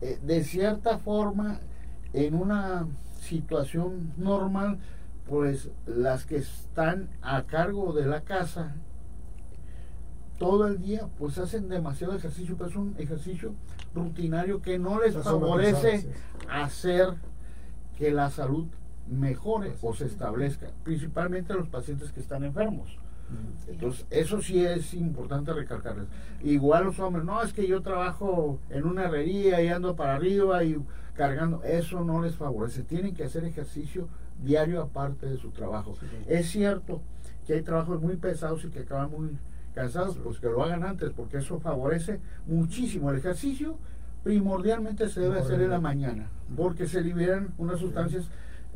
eh, 0.00 0.18
de 0.22 0.44
cierta 0.44 0.98
forma, 0.98 1.60
en 2.12 2.34
una 2.34 2.86
situación 3.20 4.12
normal, 4.16 4.78
pues 5.28 5.70
las 5.86 6.26
que 6.26 6.36
están 6.36 7.08
a 7.22 7.44
cargo 7.44 7.92
de 7.92 8.06
la 8.06 8.20
casa 8.22 8.74
todo 10.38 10.66
el 10.66 10.80
día, 10.80 11.08
pues 11.18 11.38
hacen 11.38 11.68
demasiado 11.68 12.14
ejercicio, 12.14 12.56
pero 12.56 12.70
es 12.70 12.76
un 12.76 12.94
ejercicio 12.98 13.54
rutinario 13.94 14.60
que 14.60 14.78
no 14.78 15.00
les 15.00 15.16
favorece 15.16 16.10
hacer 16.50 17.14
que 17.96 18.10
la 18.10 18.30
salud 18.30 18.66
mejore 19.08 19.76
o 19.80 19.94
se 19.94 20.06
establezca, 20.06 20.68
principalmente 20.82 21.54
los 21.54 21.68
pacientes 21.68 22.10
que 22.12 22.20
están 22.20 22.44
enfermos. 22.44 22.98
Entonces, 23.66 24.06
eso 24.10 24.40
sí 24.40 24.64
es 24.64 24.94
importante 24.94 25.52
recalcarles. 25.52 26.06
Igual 26.42 26.84
los 26.84 26.98
hombres, 27.00 27.24
no, 27.24 27.42
es 27.42 27.52
que 27.52 27.66
yo 27.66 27.82
trabajo 27.82 28.60
en 28.70 28.84
una 28.84 29.04
herrería 29.04 29.62
y 29.62 29.68
ando 29.68 29.96
para 29.96 30.14
arriba 30.14 30.62
y 30.64 30.76
cargando, 31.14 31.62
eso 31.62 32.04
no 32.04 32.22
les 32.22 32.36
favorece. 32.36 32.82
Tienen 32.82 33.14
que 33.14 33.24
hacer 33.24 33.44
ejercicio 33.44 34.08
diario 34.42 34.82
aparte 34.82 35.26
de 35.26 35.36
su 35.38 35.50
trabajo. 35.50 35.94
Es 36.26 36.50
cierto 36.50 37.00
que 37.46 37.54
hay 37.54 37.62
trabajos 37.62 38.00
muy 38.00 38.16
pesados 38.16 38.64
y 38.64 38.68
que 38.68 38.80
acaban 38.80 39.10
muy 39.10 39.38
cansados, 39.74 40.16
pues 40.22 40.38
que 40.38 40.48
lo 40.48 40.62
hagan 40.62 40.84
antes, 40.84 41.10
porque 41.10 41.38
eso 41.38 41.58
favorece 41.58 42.20
muchísimo 42.46 43.10
el 43.10 43.18
ejercicio. 43.18 43.76
Primordialmente 44.22 45.08
se 45.08 45.20
debe 45.20 45.40
hacer 45.40 45.60
en 45.60 45.70
la 45.70 45.80
mañana, 45.80 46.30
porque 46.56 46.86
se 46.86 47.02
liberan 47.02 47.52
unas 47.58 47.78
sustancias, 47.80 48.24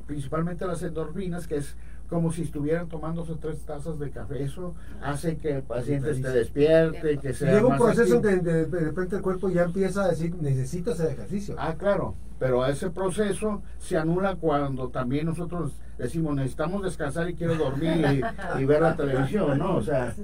principalmente 0.07 0.67
las 0.67 0.83
endorfinas, 0.83 1.47
que 1.47 1.57
es 1.57 1.77
como 2.09 2.33
si 2.33 2.43
estuvieran 2.43 2.89
tomándose 2.89 3.35
tres 3.35 3.61
tazas 3.65 3.99
de 3.99 4.11
café. 4.11 4.43
Eso 4.43 4.75
hace 5.03 5.37
que 5.37 5.57
el 5.57 5.63
paciente 5.63 6.11
esté 6.11 6.31
despierte, 6.31 7.19
que 7.19 7.35
sea. 7.35 7.53
Llega 7.53 7.67
un 7.67 7.77
proceso 7.77 8.21
que 8.23 8.37
de, 8.37 8.65
repente 8.65 9.17
el 9.17 9.23
cuerpo 9.23 9.51
ya 9.51 9.65
empieza 9.65 10.05
a 10.05 10.09
decir, 10.09 10.35
necesito 10.41 10.93
hacer 10.93 11.13
ejercicio. 11.13 11.55
Ah, 11.59 11.75
claro, 11.79 12.15
pero 12.39 12.65
ese 12.67 12.91
proceso 12.91 13.63
se 13.79 13.97
anula 13.97 14.37
cuando 14.37 14.89
también 14.89 15.27
nosotros 15.27 15.73
decimos, 15.99 16.35
necesitamos 16.37 16.83
descansar 16.83 17.29
y 17.29 17.35
quiero 17.35 17.57
dormir 17.57 18.23
y, 18.59 18.65
ver 18.65 18.83
la 18.83 18.97
televisión, 18.97 19.59
¿no? 19.59 19.77
O 19.77 19.83
sea, 19.83 20.15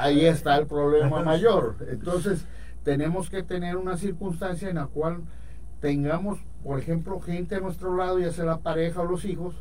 ahí 0.00 0.24
está 0.24 0.56
el 0.56 0.66
problema 0.66 1.22
mayor. 1.22 1.76
Entonces, 1.90 2.44
tenemos 2.82 3.30
que 3.30 3.42
tener 3.42 3.76
una 3.76 3.96
circunstancia 3.96 4.68
en 4.68 4.76
la 4.76 4.86
cual 4.86 5.18
tengamos, 5.80 6.38
por 6.64 6.78
ejemplo, 6.78 7.20
gente 7.20 7.54
a 7.54 7.60
nuestro 7.60 7.96
lado, 7.96 8.18
ya 8.18 8.32
sea 8.32 8.44
la 8.44 8.58
pareja 8.58 9.02
o 9.02 9.04
los 9.04 9.24
hijos, 9.24 9.54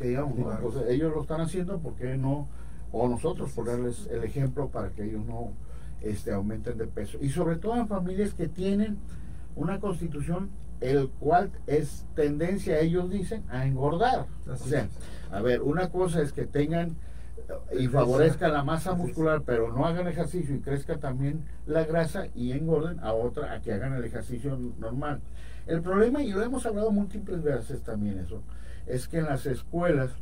que 0.00 0.08
digamos, 0.08 0.34
pues, 0.62 0.76
ellos 0.88 1.12
lo 1.14 1.20
están 1.20 1.42
haciendo, 1.42 1.78
porque 1.78 2.16
no? 2.16 2.48
O 2.90 3.06
nosotros 3.06 3.52
ponerles 3.52 4.08
el 4.10 4.24
ejemplo 4.24 4.68
para 4.68 4.90
que 4.90 5.04
ellos 5.04 5.24
no 5.26 5.52
este, 6.00 6.32
aumenten 6.32 6.78
de 6.78 6.86
peso. 6.86 7.18
Y 7.20 7.28
sobre 7.28 7.56
todo 7.56 7.76
en 7.76 7.86
familias 7.86 8.32
que 8.32 8.48
tienen 8.48 8.98
una 9.56 9.78
constitución 9.78 10.48
el 10.80 11.10
cual 11.10 11.50
es 11.66 12.06
tendencia, 12.14 12.80
ellos 12.80 13.10
dicen, 13.10 13.44
a 13.50 13.66
engordar. 13.66 14.26
o 14.48 14.56
sea, 14.56 14.88
a 15.30 15.42
ver, 15.42 15.60
una 15.60 15.90
cosa 15.90 16.22
es 16.22 16.32
que 16.32 16.46
tengan 16.46 16.96
y 17.78 17.88
favorezcan 17.88 18.52
la 18.52 18.64
masa 18.64 18.94
muscular, 18.94 19.42
pero 19.44 19.72
no 19.72 19.84
hagan 19.84 20.08
ejercicio 20.08 20.54
y 20.54 20.60
crezca 20.60 20.98
también 20.98 21.44
la 21.66 21.84
grasa 21.84 22.26
y 22.34 22.52
engorden 22.52 23.00
a 23.00 23.12
otra 23.12 23.52
a 23.52 23.60
que 23.60 23.72
hagan 23.72 23.92
el 23.92 24.04
ejercicio 24.04 24.58
normal. 24.78 25.20
El 25.66 25.82
problema, 25.82 26.22
y 26.22 26.30
lo 26.30 26.42
hemos 26.42 26.64
hablado 26.64 26.90
múltiples 26.90 27.42
veces 27.42 27.82
también 27.82 28.18
eso, 28.20 28.42
es 28.86 29.08
que 29.08 29.18
en 29.18 29.26
las 29.26 29.46
escuelas 29.46 30.12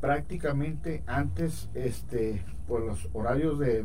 prácticamente 0.00 1.02
antes 1.06 1.68
este 1.74 2.44
pues 2.66 2.84
los 2.84 3.08
horarios 3.12 3.58
de, 3.58 3.84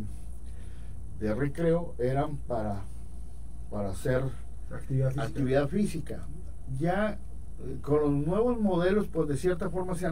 de 1.20 1.36
recreo 1.36 1.94
eran 1.98 2.38
para 2.38 2.84
para 3.70 3.90
hacer 3.90 4.24
actividad 5.18 5.68
física, 5.68 6.20
ya 6.78 7.18
eh, 7.60 7.78
con 7.82 8.02
los 8.02 8.12
nuevos 8.12 8.60
modelos 8.60 9.08
pues 9.08 9.28
de 9.28 9.38
cierta 9.38 9.70
forma 9.70 9.96
se, 9.96 10.10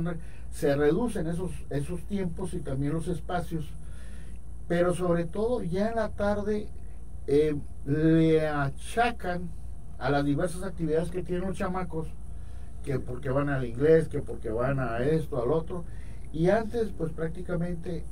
se 0.51 0.75
reducen 0.75 1.27
esos 1.27 1.51
esos 1.70 2.01
tiempos 2.03 2.53
y 2.53 2.60
también 2.60 2.93
los 2.93 3.08
espacios. 3.08 3.72
Pero 4.67 4.93
sobre 4.93 5.25
todo 5.25 5.62
ya 5.62 5.89
en 5.89 5.96
la 5.96 6.10
tarde 6.10 6.67
eh, 7.27 7.55
le 7.86 8.48
achacan 8.48 9.50
a 10.00 10.10
las 10.10 10.25
diversas 10.25 10.63
actividades 10.63 11.12
que 11.12 11.24
tienen 11.24 11.48
los 11.48 11.58
chamacos 11.58 12.08
que 12.83 12.99
porque 12.99 13.29
van 13.29 13.49
al 13.49 13.65
inglés, 13.65 14.07
que 14.07 14.21
porque 14.21 14.49
van 14.49 14.79
a 14.79 14.99
esto, 14.99 15.41
al 15.41 15.51
otro. 15.51 15.85
Y 16.31 16.49
antes, 16.49 16.91
pues 16.97 17.11
prácticamente 17.11 18.03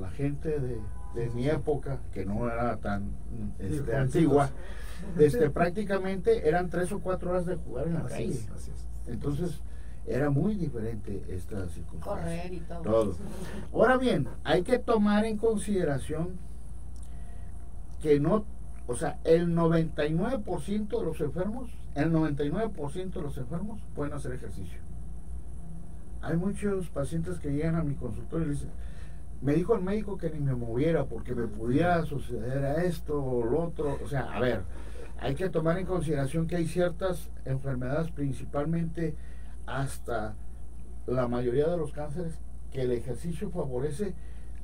la 0.00 0.10
gente 0.10 0.58
de, 0.58 1.30
mi 1.34 1.48
época, 1.48 2.00
que 2.12 2.24
no 2.24 2.50
era 2.50 2.76
tan 2.78 3.12
este, 3.58 3.94
antigua, 3.94 4.50
este, 5.18 5.50
prácticamente 5.50 6.48
eran 6.48 6.70
tres 6.70 6.90
o 6.92 7.00
cuatro 7.00 7.30
horas 7.30 7.46
de 7.46 7.56
jugar 7.56 7.86
en 7.86 7.94
la 7.94 8.02
calle. 8.02 8.40
Entonces, 9.06 9.60
era 10.06 10.30
muy 10.30 10.56
diferente 10.56 11.22
esta 11.28 11.68
circunstancia. 11.68 12.22
Correr 12.22 12.52
y 12.52 12.60
todo. 12.60 12.82
todo. 12.82 13.16
Ahora 13.72 13.96
bien, 13.96 14.28
hay 14.42 14.62
que 14.62 14.78
tomar 14.78 15.24
en 15.24 15.36
consideración 15.36 16.38
que 18.02 18.18
no, 18.18 18.44
o 18.86 18.96
sea, 18.96 19.18
el 19.24 19.54
99% 19.54 20.98
de 20.98 21.04
los 21.04 21.20
enfermos 21.20 21.70
el 21.94 22.10
99% 22.10 23.12
de 23.12 23.22
los 23.22 23.36
enfermos 23.36 23.80
pueden 23.94 24.14
hacer 24.14 24.32
ejercicio. 24.32 24.78
Hay 26.22 26.36
muchos 26.36 26.88
pacientes 26.88 27.38
que 27.38 27.52
llegan 27.52 27.74
a 27.74 27.82
mi 27.82 27.94
consultorio 27.94 28.46
y 28.46 28.50
dicen, 28.50 28.70
me 29.42 29.54
dijo 29.54 29.74
el 29.74 29.82
médico 29.82 30.16
que 30.16 30.30
ni 30.30 30.38
me 30.38 30.54
moviera 30.54 31.04
porque 31.04 31.34
me 31.34 31.48
pudiera 31.48 32.02
suceder 32.04 32.64
a 32.64 32.84
esto 32.84 33.22
o 33.22 33.44
lo 33.44 33.64
otro. 33.64 33.98
O 34.02 34.08
sea, 34.08 34.32
a 34.32 34.40
ver, 34.40 34.62
hay 35.18 35.34
que 35.34 35.50
tomar 35.50 35.78
en 35.78 35.86
consideración 35.86 36.46
que 36.46 36.56
hay 36.56 36.66
ciertas 36.66 37.28
enfermedades, 37.44 38.10
principalmente 38.12 39.14
hasta 39.66 40.34
la 41.06 41.28
mayoría 41.28 41.68
de 41.68 41.76
los 41.76 41.92
cánceres, 41.92 42.38
que 42.70 42.82
el 42.82 42.92
ejercicio 42.92 43.50
favorece 43.50 44.14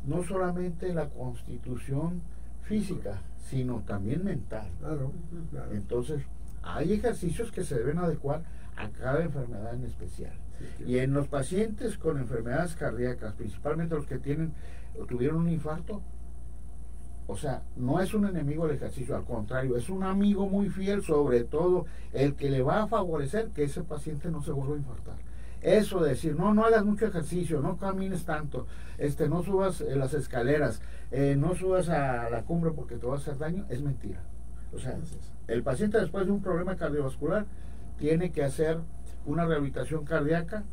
no 0.06 0.22
solamente 0.22 0.94
la 0.94 1.10
constitución 1.10 2.22
física, 2.62 3.20
sino 3.48 3.82
también 3.86 4.24
mental. 4.24 4.68
claro. 4.78 5.12
Entonces, 5.72 6.22
hay 6.62 6.92
ejercicios 6.92 7.50
que 7.50 7.64
se 7.64 7.76
deben 7.76 7.98
adecuar 7.98 8.42
a 8.76 8.88
cada 8.90 9.22
enfermedad 9.22 9.74
en 9.74 9.84
especial. 9.84 10.34
Y 10.86 10.98
en 10.98 11.12
los 11.12 11.28
pacientes 11.28 11.96
con 11.98 12.18
enfermedades 12.18 12.74
cardíacas, 12.74 13.34
principalmente 13.34 13.94
los 13.94 14.06
que 14.06 14.18
tienen 14.18 14.52
o 14.98 15.04
tuvieron 15.04 15.38
un 15.38 15.50
infarto, 15.50 16.02
o 17.26 17.36
sea, 17.36 17.62
no 17.76 18.00
es 18.00 18.14
un 18.14 18.26
enemigo 18.26 18.66
el 18.66 18.74
ejercicio, 18.76 19.14
al 19.14 19.24
contrario, 19.24 19.76
es 19.76 19.88
un 19.90 20.02
amigo 20.02 20.48
muy 20.48 20.70
fiel, 20.70 21.02
sobre 21.02 21.44
todo 21.44 21.84
el 22.12 22.34
que 22.34 22.50
le 22.50 22.62
va 22.62 22.82
a 22.82 22.86
favorecer 22.86 23.48
que 23.48 23.64
ese 23.64 23.82
paciente 23.82 24.30
no 24.30 24.42
se 24.42 24.50
vuelva 24.50 24.74
a 24.74 24.78
infartar. 24.78 25.16
Eso 25.60 26.00
de 26.00 26.10
decir, 26.10 26.36
no, 26.36 26.54
no 26.54 26.64
hagas 26.64 26.84
mucho 26.84 27.06
ejercicio, 27.06 27.60
no 27.60 27.76
camines 27.76 28.24
tanto, 28.24 28.66
este, 28.96 29.28
no 29.28 29.42
subas 29.42 29.80
eh, 29.80 29.96
las 29.96 30.14
escaleras, 30.14 30.80
eh, 31.10 31.34
no 31.36 31.54
subas 31.54 31.88
a 31.88 32.30
la 32.30 32.42
cumbre 32.42 32.70
porque 32.70 32.96
te 32.96 33.06
va 33.06 33.14
a 33.14 33.18
hacer 33.18 33.38
daño, 33.38 33.66
es 33.68 33.82
mentira. 33.82 34.20
O 34.72 34.78
sea, 34.78 34.96
el 35.48 35.62
paciente 35.62 35.98
después 35.98 36.26
de 36.26 36.32
un 36.32 36.42
problema 36.42 36.76
cardiovascular 36.76 37.46
tiene 37.98 38.30
que 38.30 38.44
hacer 38.44 38.78
una 39.26 39.46
rehabilitación 39.46 40.04
cardíaca 40.04 40.64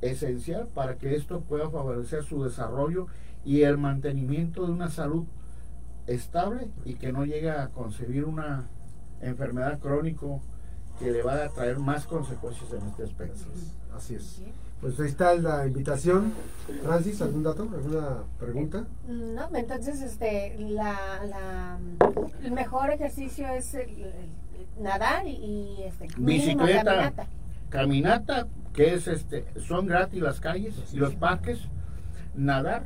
esencial 0.00 0.68
para 0.68 0.96
que 0.96 1.14
esto 1.14 1.40
pueda 1.40 1.70
favorecer 1.70 2.22
su 2.22 2.44
desarrollo 2.44 3.06
y 3.44 3.62
el 3.62 3.78
mantenimiento 3.78 4.66
de 4.66 4.72
una 4.72 4.88
salud 4.88 5.24
estable 6.06 6.68
y 6.84 6.94
que 6.94 7.12
no 7.12 7.24
llegue 7.24 7.50
a 7.50 7.68
concebir 7.68 8.24
una 8.24 8.68
enfermedad 9.20 9.78
crónico 9.78 10.42
que 10.98 11.10
le 11.10 11.22
va 11.22 11.44
a 11.44 11.48
traer 11.48 11.78
más 11.78 12.06
consecuencias 12.06 12.72
en 12.72 12.86
este 12.88 13.04
aspecto. 13.04 13.44
Así 13.94 14.14
es. 14.14 14.42
Pues 14.80 15.00
ahí 15.00 15.06
está 15.06 15.34
la 15.34 15.66
invitación. 15.66 16.32
Francis, 16.82 17.22
¿algún 17.22 17.42
dato? 17.42 17.62
¿Alguna 17.62 18.24
pregunta? 18.38 18.84
No, 19.08 19.48
entonces 19.54 20.02
este, 20.02 20.56
la, 20.58 21.78
el 22.42 22.52
mejor 22.52 22.90
ejercicio 22.90 23.48
es 23.48 23.76
nadar 24.78 25.26
y, 25.26 25.82
este, 25.84 26.08
bicicleta, 26.18 26.84
caminata. 26.84 27.26
caminata. 27.70 28.46
que 28.74 28.94
es 28.94 29.08
este, 29.08 29.46
son 29.66 29.86
gratis 29.86 30.20
las 30.20 30.40
calles 30.40 30.74
y 30.92 30.96
los 30.98 31.14
parques, 31.14 31.60
nadar, 32.34 32.84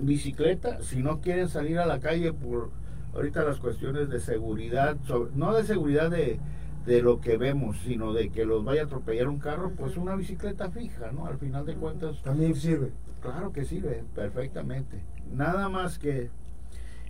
bicicleta, 0.00 0.82
si 0.82 1.02
no 1.02 1.20
quieren 1.20 1.48
salir 1.48 1.78
a 1.78 1.86
la 1.86 2.00
calle 2.00 2.32
por 2.32 2.70
ahorita 3.14 3.44
las 3.44 3.58
cuestiones 3.58 4.08
de 4.08 4.20
seguridad, 4.20 4.96
no 5.34 5.54
de 5.54 5.64
seguridad 5.64 6.10
de, 6.10 6.40
de 6.86 7.02
lo 7.02 7.20
que 7.20 7.36
vemos, 7.36 7.76
sino 7.84 8.12
de 8.12 8.30
que 8.30 8.44
los 8.44 8.64
vaya 8.64 8.82
a 8.82 8.84
atropellar 8.84 9.28
un 9.28 9.38
carro, 9.38 9.72
pues 9.76 9.96
una 9.96 10.14
bicicleta 10.16 10.70
fija, 10.70 11.12
¿no? 11.12 11.26
Al 11.26 11.38
final 11.38 11.64
de 11.64 11.74
cuentas. 11.74 12.20
También 12.22 12.54
sirve. 12.54 12.92
Claro 13.22 13.52
que 13.52 13.64
sirve, 13.64 14.04
perfectamente. 14.14 15.00
Nada 15.32 15.68
más 15.68 15.98
que 15.98 16.30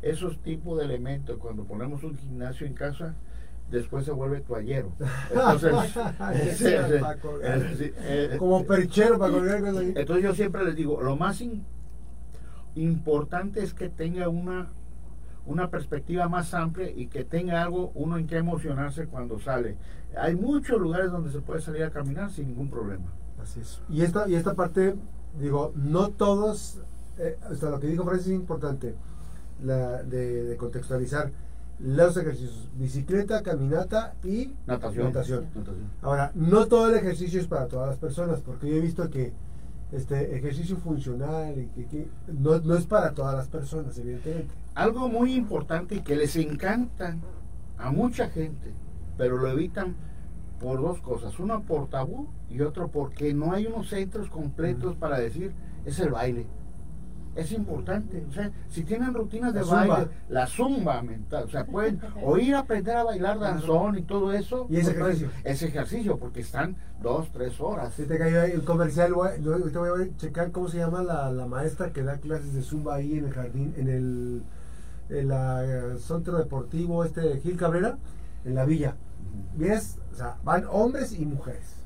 esos 0.00 0.38
tipos 0.38 0.78
de 0.78 0.84
elementos, 0.84 1.38
cuando 1.38 1.64
ponemos 1.64 2.04
un 2.04 2.16
gimnasio 2.16 2.66
en 2.66 2.74
casa, 2.74 3.14
después 3.70 4.04
se 4.04 4.12
vuelve 4.12 4.40
toallero. 4.40 4.92
Entonces, 5.30 5.72
como 8.38 8.64
perchero 8.64 9.18
para 9.18 9.32
colgar 9.32 9.62
Entonces 9.96 10.22
yo 10.22 10.34
siempre 10.34 10.64
les 10.64 10.76
digo, 10.76 11.00
lo 11.00 11.16
más 11.16 11.42
importante 12.76 13.62
es 13.62 13.74
que 13.74 13.88
tenga 13.88 14.28
una 14.28 14.68
una 15.46 15.70
perspectiva 15.70 16.28
más 16.28 16.54
amplia 16.54 16.90
y 16.90 17.06
que 17.06 17.24
tenga 17.24 17.62
algo 17.62 17.92
uno 17.94 18.16
en 18.16 18.26
que 18.26 18.36
emocionarse 18.36 19.06
cuando 19.06 19.38
sale. 19.38 19.76
Hay 20.16 20.36
muchos 20.36 20.80
lugares 20.80 21.10
donde 21.10 21.30
se 21.30 21.40
puede 21.40 21.60
salir 21.60 21.84
a 21.84 21.90
caminar 21.90 22.30
sin 22.30 22.48
ningún 22.48 22.70
problema. 22.70 23.06
Así 23.42 23.60
es. 23.60 23.80
Y 23.88 24.02
esta, 24.02 24.28
y 24.28 24.34
esta 24.34 24.54
parte, 24.54 24.94
digo, 25.38 25.72
no 25.74 26.10
todos, 26.10 26.80
eh, 27.18 27.36
hasta 27.50 27.70
lo 27.70 27.80
que 27.80 27.88
dijo 27.88 28.04
Francis 28.04 28.28
es 28.28 28.34
importante, 28.34 28.94
la, 29.62 30.02
de, 30.02 30.56
contextualizar 30.56 31.30
los 31.80 32.16
ejercicios, 32.16 32.68
bicicleta, 32.76 33.42
caminata 33.42 34.14
y 34.22 34.54
natación. 34.66 35.06
natación. 35.06 35.46
Ahora, 36.02 36.30
no 36.34 36.66
todo 36.66 36.88
el 36.88 36.94
ejercicio 36.94 37.40
es 37.40 37.48
para 37.48 37.66
todas 37.66 37.88
las 37.88 37.98
personas, 37.98 38.40
porque 38.40 38.68
yo 38.68 38.76
he 38.76 38.80
visto 38.80 39.10
que 39.10 39.32
este 39.94 40.36
ejercicio 40.36 40.76
funcional 40.76 41.68
y 41.76 41.84
que, 41.84 42.08
no, 42.26 42.58
no, 42.58 42.74
es 42.76 42.86
para 42.86 43.12
todas 43.12 43.34
las 43.34 43.48
personas, 43.48 43.96
evidentemente. 43.98 44.54
Algo 44.74 45.08
muy 45.08 45.34
importante 45.34 46.02
que 46.02 46.16
les 46.16 46.36
encanta 46.36 47.16
a 47.78 47.90
mucha 47.90 48.28
gente, 48.28 48.72
pero 49.16 49.36
lo 49.36 49.48
evitan 49.48 49.94
por 50.58 50.80
dos 50.80 51.00
cosas, 51.00 51.38
uno 51.38 51.62
por 51.62 51.88
tabú 51.88 52.28
y 52.48 52.60
otro 52.60 52.88
porque 52.88 53.34
no 53.34 53.52
hay 53.52 53.66
unos 53.66 53.88
centros 53.88 54.28
completos 54.30 54.96
para 54.96 55.18
decir 55.18 55.52
es 55.84 55.98
el 55.98 56.10
baile 56.10 56.46
es 57.36 57.52
importante. 57.52 58.24
O 58.28 58.32
sea, 58.32 58.50
si 58.68 58.84
tienen 58.84 59.14
rutinas 59.14 59.52
de 59.52 59.62
baile, 59.62 60.08
la 60.28 60.46
zumba 60.46 61.02
mental, 61.02 61.44
o 61.44 61.48
sea, 61.48 61.66
pueden 61.66 62.00
o 62.22 62.38
ir 62.38 62.54
a 62.54 62.60
aprender 62.60 62.96
a 62.96 63.04
bailar 63.04 63.38
danzón 63.38 63.98
y 63.98 64.02
todo 64.02 64.32
eso. 64.32 64.66
Y 64.70 64.76
ese 64.76 64.92
ejercicio. 64.92 65.30
Ese 65.42 65.66
ejercicio, 65.66 66.18
porque 66.18 66.40
están 66.40 66.76
dos, 67.02 67.30
tres 67.32 67.60
horas. 67.60 67.94
Si 67.94 68.04
te 68.04 68.18
cayó 68.18 68.42
ahí 68.42 68.52
el 68.52 68.64
comercial, 68.64 69.12
te 69.12 69.78
voy 69.78 70.02
a 70.02 70.16
checar 70.16 70.52
cómo 70.52 70.68
se 70.68 70.78
llama 70.78 71.02
la, 71.02 71.30
la, 71.30 71.46
maestra 71.46 71.92
que 71.92 72.02
da 72.02 72.18
clases 72.18 72.54
de 72.54 72.62
zumba 72.62 72.96
ahí 72.96 73.18
en 73.18 73.26
el 73.26 73.32
jardín, 73.32 73.74
en 73.76 73.88
el, 73.88 74.42
en 75.10 75.28
la, 75.28 75.64
eh, 75.64 75.98
centro 75.98 76.38
deportivo 76.38 77.04
este 77.04 77.40
Gil 77.40 77.56
Cabrera, 77.56 77.98
en 78.44 78.54
la 78.54 78.64
villa. 78.64 78.96
¿Ves? 79.56 79.98
O 80.12 80.16
sea, 80.16 80.36
van 80.44 80.64
hombres 80.70 81.12
y 81.18 81.26
mujeres. 81.26 81.83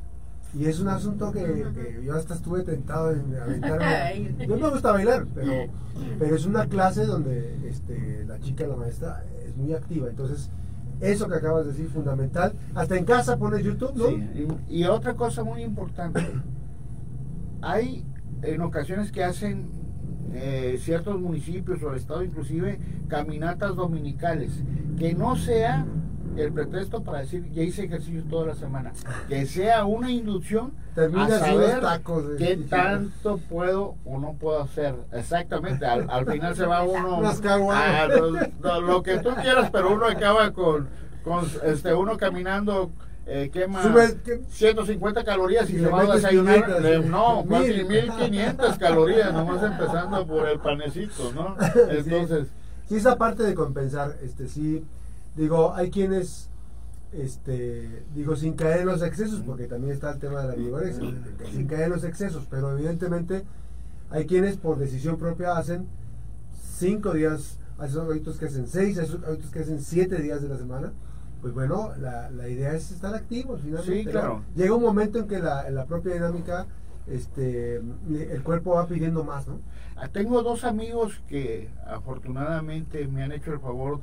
Y 0.55 0.65
es 0.65 0.81
un 0.81 0.89
asunto 0.89 1.31
que, 1.31 1.67
yo 2.05 2.15
hasta 2.15 2.35
estuve 2.35 2.63
tentado 2.63 3.13
en 3.13 3.37
aventarme. 3.37 4.35
No 4.49 4.57
me 4.57 4.71
gusta 4.71 4.93
bailar, 4.93 5.27
pero, 5.35 5.53
pero 6.19 6.35
es 6.35 6.47
una 6.47 6.67
clase 6.67 7.05
donde 7.05 7.69
este, 7.69 8.25
la 8.27 8.41
chica, 8.41 8.67
la 8.67 8.77
maestra, 8.77 9.25
es 9.47 9.57
muy 9.57 9.75
activa. 9.75 10.09
Entonces, 10.09 10.51
eso 11.01 11.29
que 11.29 11.35
acabas 11.35 11.67
de 11.67 11.73
decir, 11.73 11.89
fundamental. 11.89 12.53
Hasta 12.75 12.97
en 12.97 13.05
casa 13.05 13.37
pones 13.37 13.63
YouTube, 13.63 13.95
¿no? 13.95 14.09
Y, 14.69 14.85
otra 14.85 15.15
cosa 15.15 15.45
muy 15.45 15.63
importante. 15.63 16.21
Hay 17.63 18.05
en 18.43 18.61
ocasiones 18.63 19.13
que 19.13 19.25
hacen 19.25 19.69
eh, 20.33 20.79
ciertos 20.81 21.21
municipios 21.21 21.83
o 21.83 21.91
el 21.91 21.99
estado 21.99 22.23
inclusive 22.23 22.79
caminatas 23.07 23.77
dominicales. 23.77 24.53
Que 24.99 25.15
no 25.15 25.37
sea 25.37 25.87
el 26.43 26.53
pretexto 26.53 27.03
para 27.03 27.21
decir 27.21 27.51
ya 27.53 27.63
hice 27.63 27.85
ejercicio 27.85 28.23
toda 28.29 28.47
la 28.49 28.55
semana. 28.55 28.93
Que 29.29 29.47
sea 29.47 29.85
una 29.85 30.11
inducción 30.11 30.73
a 30.97 31.29
saber 31.29 31.81
qué 32.39 32.57
tanto 32.69 33.39
puedo 33.49 33.97
o 34.05 34.19
no 34.19 34.35
puedo 34.35 34.63
hacer. 34.63 34.95
Exactamente, 35.13 35.87
al, 35.87 36.27
final 36.27 36.57
se 36.57 36.67
va 36.67 36.83
uno 36.85 37.21
a 38.65 38.81
lo, 38.81 39.03
que 39.03 39.19
tú 39.19 39.31
quieras, 39.41 39.71
pero 39.71 39.95
uno 39.95 40.07
acaba 40.07 40.53
con, 40.53 40.89
con 41.25 41.47
este 41.65 41.95
uno 41.95 42.17
caminando 42.17 42.91
eh, 43.27 43.51
quema 43.53 43.83
150 44.49 45.23
calorías 45.23 45.69
y, 45.69 45.79
se 45.79 45.87
va 45.87 46.01
a 46.01 46.15
desayunar. 46.15 47.05
no, 47.05 47.45
casi 47.49 47.85
1500 47.85 48.79
calorías, 48.79 49.33
nomás 49.35 49.63
empezando 49.63 50.27
por 50.27 50.49
el 50.49 50.59
panecito, 50.59 51.33
¿no? 51.35 51.57
Entonces. 51.91 52.49
Sí, 52.89 52.97
esa 52.97 53.19
parte 53.19 53.43
de 53.43 53.55
compensar, 53.55 54.17
este 54.23 54.49
sí 54.49 54.83
Digo, 55.39 55.73
hay 55.73 55.91
quienes, 55.91 56.51
este, 57.13 58.05
digo, 58.13 58.35
sin 58.35 58.55
caer 58.55 58.81
en 58.81 58.87
los 58.87 59.03
excesos, 59.03 59.41
porque 59.47 59.69
también 59.69 59.93
está 59.93 60.11
el 60.11 60.19
tema 60.19 60.43
de 60.43 60.49
la 60.49 60.55
vigorexia, 60.57 61.15
sin 61.53 61.67
caer 61.69 61.85
en 61.85 61.91
los 61.91 62.03
excesos, 62.03 62.47
pero 62.51 62.77
evidentemente 62.77 63.45
hay 64.11 64.27
quienes 64.27 64.57
por 64.57 64.79
decisión 64.79 65.17
propia 65.17 65.57
hacen 65.57 65.87
cinco 66.61 67.13
días, 67.13 67.61
hay 67.79 67.95
otros 67.95 68.37
que 68.37 68.47
hacen 68.47 68.67
seis, 68.67 68.99
hay 68.99 69.09
otros 69.09 69.51
que 69.53 69.61
hacen 69.61 69.81
siete 69.81 70.21
días 70.21 70.43
de 70.43 70.49
la 70.49 70.59
semana. 70.59 70.93
Pues 71.41 71.55
bueno, 71.55 71.93
la, 72.01 72.31
la 72.33 72.49
idea 72.49 72.75
es 72.75 72.91
estar 72.91 73.15
activos, 73.15 73.61
finalmente. 73.63 74.03
Sí, 74.03 74.11
claro. 74.11 74.43
Llega 74.57 74.75
un 74.75 74.83
momento 74.83 75.21
en 75.21 75.29
que 75.29 75.39
la, 75.39 75.71
la 75.71 75.85
propia 75.87 76.15
dinámica, 76.15 76.67
este, 77.07 77.77
el 77.77 78.43
cuerpo 78.43 78.75
va 78.75 78.89
pidiendo 78.89 79.23
más, 79.23 79.47
¿no? 79.47 79.61
Ah, 79.95 80.09
tengo 80.09 80.43
dos 80.43 80.65
amigos 80.65 81.23
que 81.29 81.71
afortunadamente 81.87 83.07
me 83.07 83.23
han 83.23 83.31
hecho 83.31 83.53
el 83.53 83.61
favor 83.61 84.01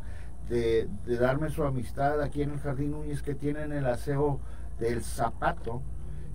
de, 0.49 0.87
darme 1.19 1.49
su 1.49 1.63
amistad 1.63 2.21
aquí 2.21 2.41
en 2.41 2.51
el 2.51 2.59
Jardín 2.59 2.91
Núñez 2.91 3.21
que 3.21 3.35
tienen 3.35 3.71
el 3.71 3.85
aseo 3.85 4.39
del 4.79 5.01
zapato 5.01 5.81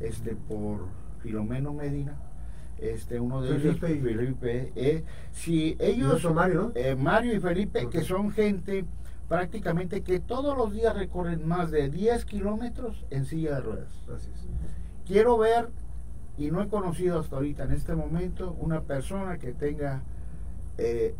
este 0.00 0.34
por 0.34 0.88
Filomeno 1.20 1.72
Medina 1.72 2.16
este 2.78 3.20
uno 3.20 3.42
de 3.42 3.56
ellos 3.56 3.78
Felipe. 3.78 4.72
Eh, 4.74 5.04
si 5.32 5.76
ellos 5.78 6.24
Mario, 6.32 6.72
eh, 6.74 6.96
Mario 6.96 7.34
y 7.34 7.40
Felipe 7.40 7.88
que 7.90 8.02
son 8.02 8.30
gente 8.30 8.86
prácticamente 9.28 10.02
que 10.02 10.18
todos 10.18 10.56
los 10.56 10.72
días 10.72 10.96
recorren 10.96 11.46
más 11.46 11.70
de 11.70 11.90
10 11.90 12.24
kilómetros 12.24 13.04
en 13.10 13.26
silla 13.26 13.56
de 13.56 13.60
ruedas. 13.60 13.92
Quiero 15.06 15.36
ver 15.36 15.68
y 16.38 16.50
no 16.50 16.62
he 16.62 16.68
conocido 16.68 17.20
hasta 17.20 17.36
ahorita 17.36 17.64
en 17.64 17.72
este 17.72 17.94
momento 17.94 18.56
una 18.58 18.80
persona 18.80 19.38
que 19.38 19.52
tenga 19.52 20.02
eh, 20.78 21.14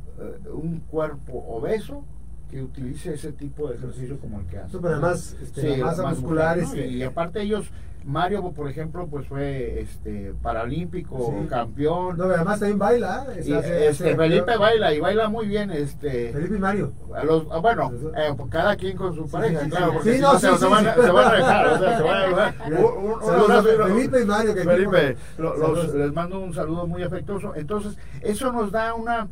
un 0.51 0.81
cuerpo 0.81 1.45
obeso 1.49 2.05
que 2.51 2.63
utilice 2.63 3.15
ese 3.15 3.33
tipo 3.33 3.69
de 3.69 3.77
ejercicio 3.77 4.19
como 4.19 4.41
el 4.41 4.47
que 4.47 4.59
hace. 4.59 4.79
pero 4.79 4.95
además, 4.95 5.37
este, 5.41 5.79
masa 5.79 6.09
muscular. 6.09 6.59
Y 6.75 7.03
aparte 7.03 7.41
ellos, 7.41 7.71
Mario, 8.05 8.51
por 8.53 8.69
ejemplo, 8.69 9.07
pues 9.07 9.27
fue 9.27 9.81
este 9.81 10.35
paralímpico, 10.43 11.47
campeón. 11.49 12.17
No, 12.17 12.25
pero 12.25 12.35
además 12.35 12.59
también 12.59 12.79
baila. 12.79 13.27
este, 13.37 14.17
Felipe 14.17 14.57
baila 14.57 14.93
y 14.93 15.01
baila 15.01 15.29
muy 15.29 15.47
bien. 15.47 15.71
este 15.71 16.33
Felipe 16.33 16.57
y 16.57 16.59
Mario. 16.59 16.93
los, 17.25 17.47
ah, 17.51 17.59
bueno, 17.59 17.93
eh, 18.17 18.35
cada 18.51 18.75
quien 18.77 18.97
con 18.97 19.15
su 19.15 19.29
pareja, 19.29 19.69
claro, 19.69 19.93
porque 19.95 20.15
si 20.15 20.21
no, 20.21 20.39
se, 20.39 20.49
van, 20.49 20.59
se, 20.59 20.67
van, 20.67 20.87
a 20.87 21.33
dejar. 21.35 21.67
O 21.69 21.79
sea, 21.79 21.97
se 21.97 22.03
van 22.03 23.53
a 23.53 23.63
Felipe 23.63 24.23
y 24.23 24.25
Mario. 24.25 24.55
Que 24.55 24.65
Felipe, 24.65 25.17
los, 25.39 25.95
les 25.95 26.13
mando 26.13 26.41
un 26.41 26.55
saludo 26.55 26.87
muy 26.87 27.03
afectuoso. 27.03 27.55
Entonces, 27.55 27.97
eso 28.23 28.51
nos 28.53 28.73
da 28.73 28.95
una 28.95 29.29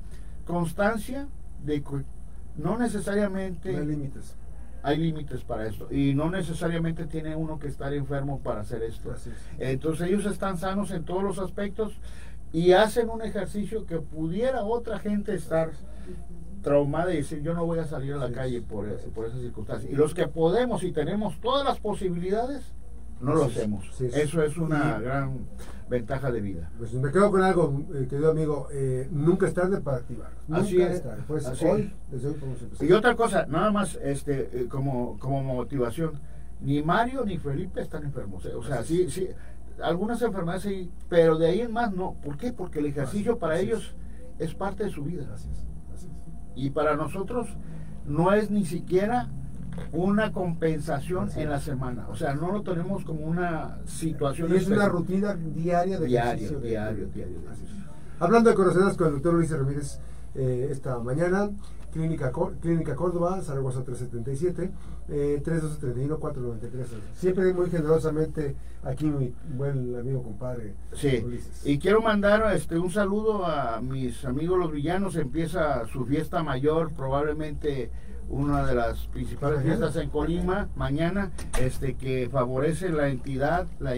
constancia 0.47 1.27
de 1.65 1.83
no 2.59 2.77
necesariamente... 2.77 3.77
hay 3.77 3.87
límites. 3.87 4.37
Hay 4.83 4.97
límites 4.99 5.43
para 5.43 5.67
esto. 5.67 5.89
Y 5.93 6.15
no 6.15 6.31
necesariamente 6.31 7.07
tiene 7.07 7.35
uno 7.35 7.59
que 7.59 7.69
estar 7.69 7.93
enfermo 7.93 8.41
para 8.41 8.61
hacer 8.61 8.83
esto. 8.83 9.15
Entonces 9.59 10.09
ellos 10.09 10.27
están 10.27 10.59
sanos 10.59 10.91
en 10.91 11.05
todos 11.05 11.23
los 11.23 11.39
aspectos 11.39 11.99
y 12.53 12.73
hacen 12.73 13.11
un 13.11 13.23
ejercicio 13.23 13.87
que 13.87 13.99
pudiera 13.99 14.65
otra 14.65 14.99
gente 14.99 15.35
estar 15.35 15.71
traumada 16.63 17.13
y 17.13 17.19
decir 17.19 17.43
yo 17.43 17.55
no 17.55 17.65
voy 17.65 17.79
a 17.79 17.87
salir 17.87 18.13
a 18.15 18.17
la 18.17 18.33
calle 18.33 18.63
por, 18.63 18.89
por 19.11 19.27
esas 19.27 19.41
circunstancias. 19.41 19.93
Y 19.93 19.97
los 19.97 20.15
que 20.15 20.29
podemos 20.29 20.83
y 20.83 20.93
tenemos 20.93 21.41
todas 21.41 21.65
las 21.65 21.79
posibilidades, 21.81 22.73
no 23.21 23.35
lo 23.35 23.45
hacemos. 23.45 23.85
Eso 24.01 24.43
es 24.43 24.57
una 24.57 24.99
gran 24.99 25.47
ventaja 25.89 26.31
de 26.31 26.41
vida. 26.41 26.71
Pues 26.79 26.93
me 26.95 27.11
quedo 27.11 27.31
con 27.31 27.43
algo, 27.43 27.85
eh, 27.95 28.07
querido 28.09 28.31
amigo, 28.31 28.69
eh, 28.73 29.09
nunca 29.11 29.47
es 29.47 29.55
tarde 29.55 29.81
para 29.81 29.99
activar. 29.99 30.31
Así 30.51 30.81
es. 30.81 31.03
Pues 31.27 31.47
hoy, 31.63 31.93
desde 32.11 32.29
hoy 32.29 32.37
Y 32.81 32.93
otra 32.93 33.17
cosa, 33.17 33.47
nada 33.47 33.71
más 33.71 33.99
este 34.03 34.51
eh, 34.53 34.67
como, 34.69 35.19
como 35.19 35.43
motivación, 35.43 36.21
ni 36.61 36.83
Mario 36.83 37.25
ni 37.25 37.39
Felipe 37.39 37.81
están 37.81 38.05
enfermos. 38.05 38.45
O 38.47 38.63
sea, 38.63 38.83
sí, 38.83 39.11
sí, 39.11 39.29
algunas 39.83 40.21
enfermedades 40.23 40.63
sí, 40.63 40.91
pero 41.09 41.39
de 41.39 41.47
ahí 41.47 41.61
en 41.61 41.73
más 41.73 41.93
no. 41.93 42.15
¿Por 42.23 42.37
qué? 42.37 42.53
Porque 42.53 42.81
el 42.81 42.87
ejercicio 42.87 43.39
para 43.39 43.59
ellos 43.59 43.95
es. 44.39 44.55
parte 44.55 44.85
de 44.85 44.91
su 44.91 45.05
vida. 45.05 45.27
Y 46.55 46.71
para 46.71 46.97
nosotros 46.97 47.49
no 48.05 48.33
es 48.33 48.51
ni 48.51 48.65
siquiera 48.65 49.29
una 49.93 50.33
compensación 50.33 51.31
en 51.37 51.51
la 51.51 51.61
semana. 51.61 52.07
O 52.09 52.17
sea, 52.17 52.35
no 52.35 52.53
lo 52.53 52.63
tenemos 52.63 53.05
como 53.05 53.21
una 53.21 53.79
situación. 53.87 54.55
es 54.55 54.67
una 54.69 54.89
rutina 54.89 55.35
diaria 55.35 55.99
de 55.99 56.07
diario, 56.07 56.61
diario, 56.61 57.07
diario, 57.07 57.39
Hablando 58.21 58.51
de 58.51 58.57
conocerlas 58.57 58.97
con 58.97 59.09
el 59.09 59.13
doctor 59.15 59.35
Luis 59.35 59.51
Ramírez 59.51 60.01
eh, 60.35 60.69
esta 60.71 60.99
mañana, 60.99 61.51
Clínica, 61.93 62.33
Clínica 62.61 62.95
Córdoba, 62.95 63.41
Zaragoza 63.43 63.83
377, 63.83 64.71
eh, 65.09 65.43
312-31-493. 65.45 66.87
Siempre 67.15 67.53
muy 67.55 67.71
generosamente 67.71 68.57
aquí 68.83 69.07
mi 69.07 69.33
buen 69.57 69.97
amigo 69.97 70.23
compadre. 70.23 70.75
Sí, 70.93 71.25
y 71.65 71.79
quiero 71.79 72.03
mandar 72.03 72.55
este, 72.55 72.79
un 72.79 72.91
saludo 72.91 73.47
a 73.47 73.81
mis 73.81 74.25
amigos 74.25 74.59
los 74.59 74.71
villanos. 74.71 75.17
Empieza 75.17 75.87
su 75.87 76.05
fiesta 76.05 76.43
mayor, 76.43 76.93
probablemente 76.93 77.91
una 78.29 78.67
de 78.67 78.75
las 78.75 79.07
principales 79.07 79.63
fiestas 79.63 79.97
en 79.97 80.11
Colima 80.11 80.69
mañana, 80.77 81.31
este 81.61 81.95
que 81.95 82.29
favorece 82.31 82.91
la 82.91 83.09
entidad, 83.09 83.67
la 83.81 83.95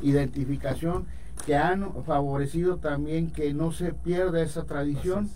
identificación, 0.00 1.06
que 1.46 1.56
han 1.56 2.04
favorecido 2.04 2.78
también 2.78 3.30
que 3.30 3.52
no 3.52 3.72
se 3.72 3.92
pierda 3.92 4.42
esa 4.42 4.64
tradición. 4.64 5.28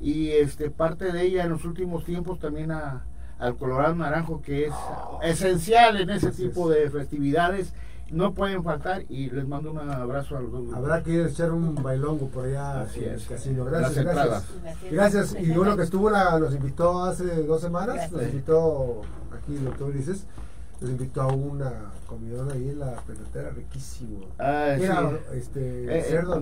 Y 0.00 0.28
este 0.28 0.70
parte 0.70 1.10
de 1.10 1.22
ella 1.22 1.44
en 1.44 1.50
los 1.50 1.64
últimos 1.64 2.04
tiempos 2.04 2.38
también 2.38 2.70
a, 2.70 3.04
al 3.38 3.56
Colorado 3.56 3.94
Naranjo 3.94 4.42
que 4.42 4.66
es 4.66 4.74
esencial 5.22 5.96
en 5.96 6.10
ese 6.10 6.30
tipo 6.32 6.68
de 6.68 6.90
festividades 6.90 7.72
no 8.10 8.34
pueden 8.34 8.62
faltar 8.62 9.04
y 9.08 9.30
les 9.30 9.46
mando 9.48 9.72
un 9.72 9.78
abrazo 9.78 10.36
a 10.36 10.40
los 10.40 10.52
dos. 10.52 10.74
Habrá 10.74 11.02
que 11.02 11.24
echar 11.24 11.52
un 11.52 11.74
bailongo 11.74 12.28
por 12.28 12.44
allá 12.44 12.82
Así 12.82 13.04
en 13.04 13.14
el 13.14 13.26
casino. 13.26 13.64
Gracias, 13.64 14.04
gracias. 14.04 14.44
Gracias. 14.90 15.36
Y 15.40 15.50
uno 15.50 15.76
que 15.76 15.82
estuvo, 15.82 16.08
la, 16.08 16.38
nos 16.38 16.54
invitó 16.54 17.04
hace 17.04 17.24
dos 17.42 17.60
semanas, 17.60 18.10
nos 18.12 18.22
invitó 18.22 19.02
aquí 19.32 19.56
el 19.56 19.64
doctor 19.64 19.88
Ulises, 19.88 20.24
nos 20.80 20.90
invitó 20.90 21.22
a 21.22 21.26
una 21.28 21.72
comidona 22.06 22.54
ahí 22.54 22.68
en 22.68 22.78
la 22.78 22.92
pelotera, 23.02 23.50
riquísimo. 23.50 24.26
Ah, 24.38 24.76
Era, 24.78 25.10
este, 25.34 25.84
eh, 25.86 25.98
eh 25.98 26.02
cerdo, 26.04 26.40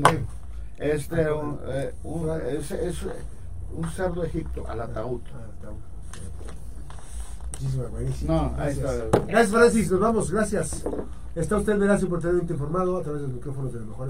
Este, 0.77 1.33
un, 1.33 1.61
eh, 1.67 1.95
un, 2.03 2.31
es, 2.47 2.71
es, 2.73 2.99
un 3.73 3.91
cerdo 3.91 4.23
egipto 4.23 4.69
al 4.69 4.83
ataúd. 4.83 5.23
Muchísimas 7.53 7.91
buenísimo. 7.91 8.33
No, 8.33 8.53
gracias. 8.57 8.85
Ahí 8.85 8.99
está. 8.99 9.19
Gracias, 9.27 9.51
Francis. 9.51 9.91
Nos 9.91 10.01
vamos. 10.01 10.31
Gracias. 10.31 10.85
Está 11.35 11.57
usted 11.57 11.77
veraz 11.79 12.01
y 12.01 12.05
oportunamente 12.05 12.53
informado 12.53 12.97
a 12.97 13.03
través 13.03 13.23
de 13.23 13.27
los 13.27 13.37
micrófonos 13.37 13.73
de 13.73 13.81
la 13.81 13.87
mejor 13.87 14.09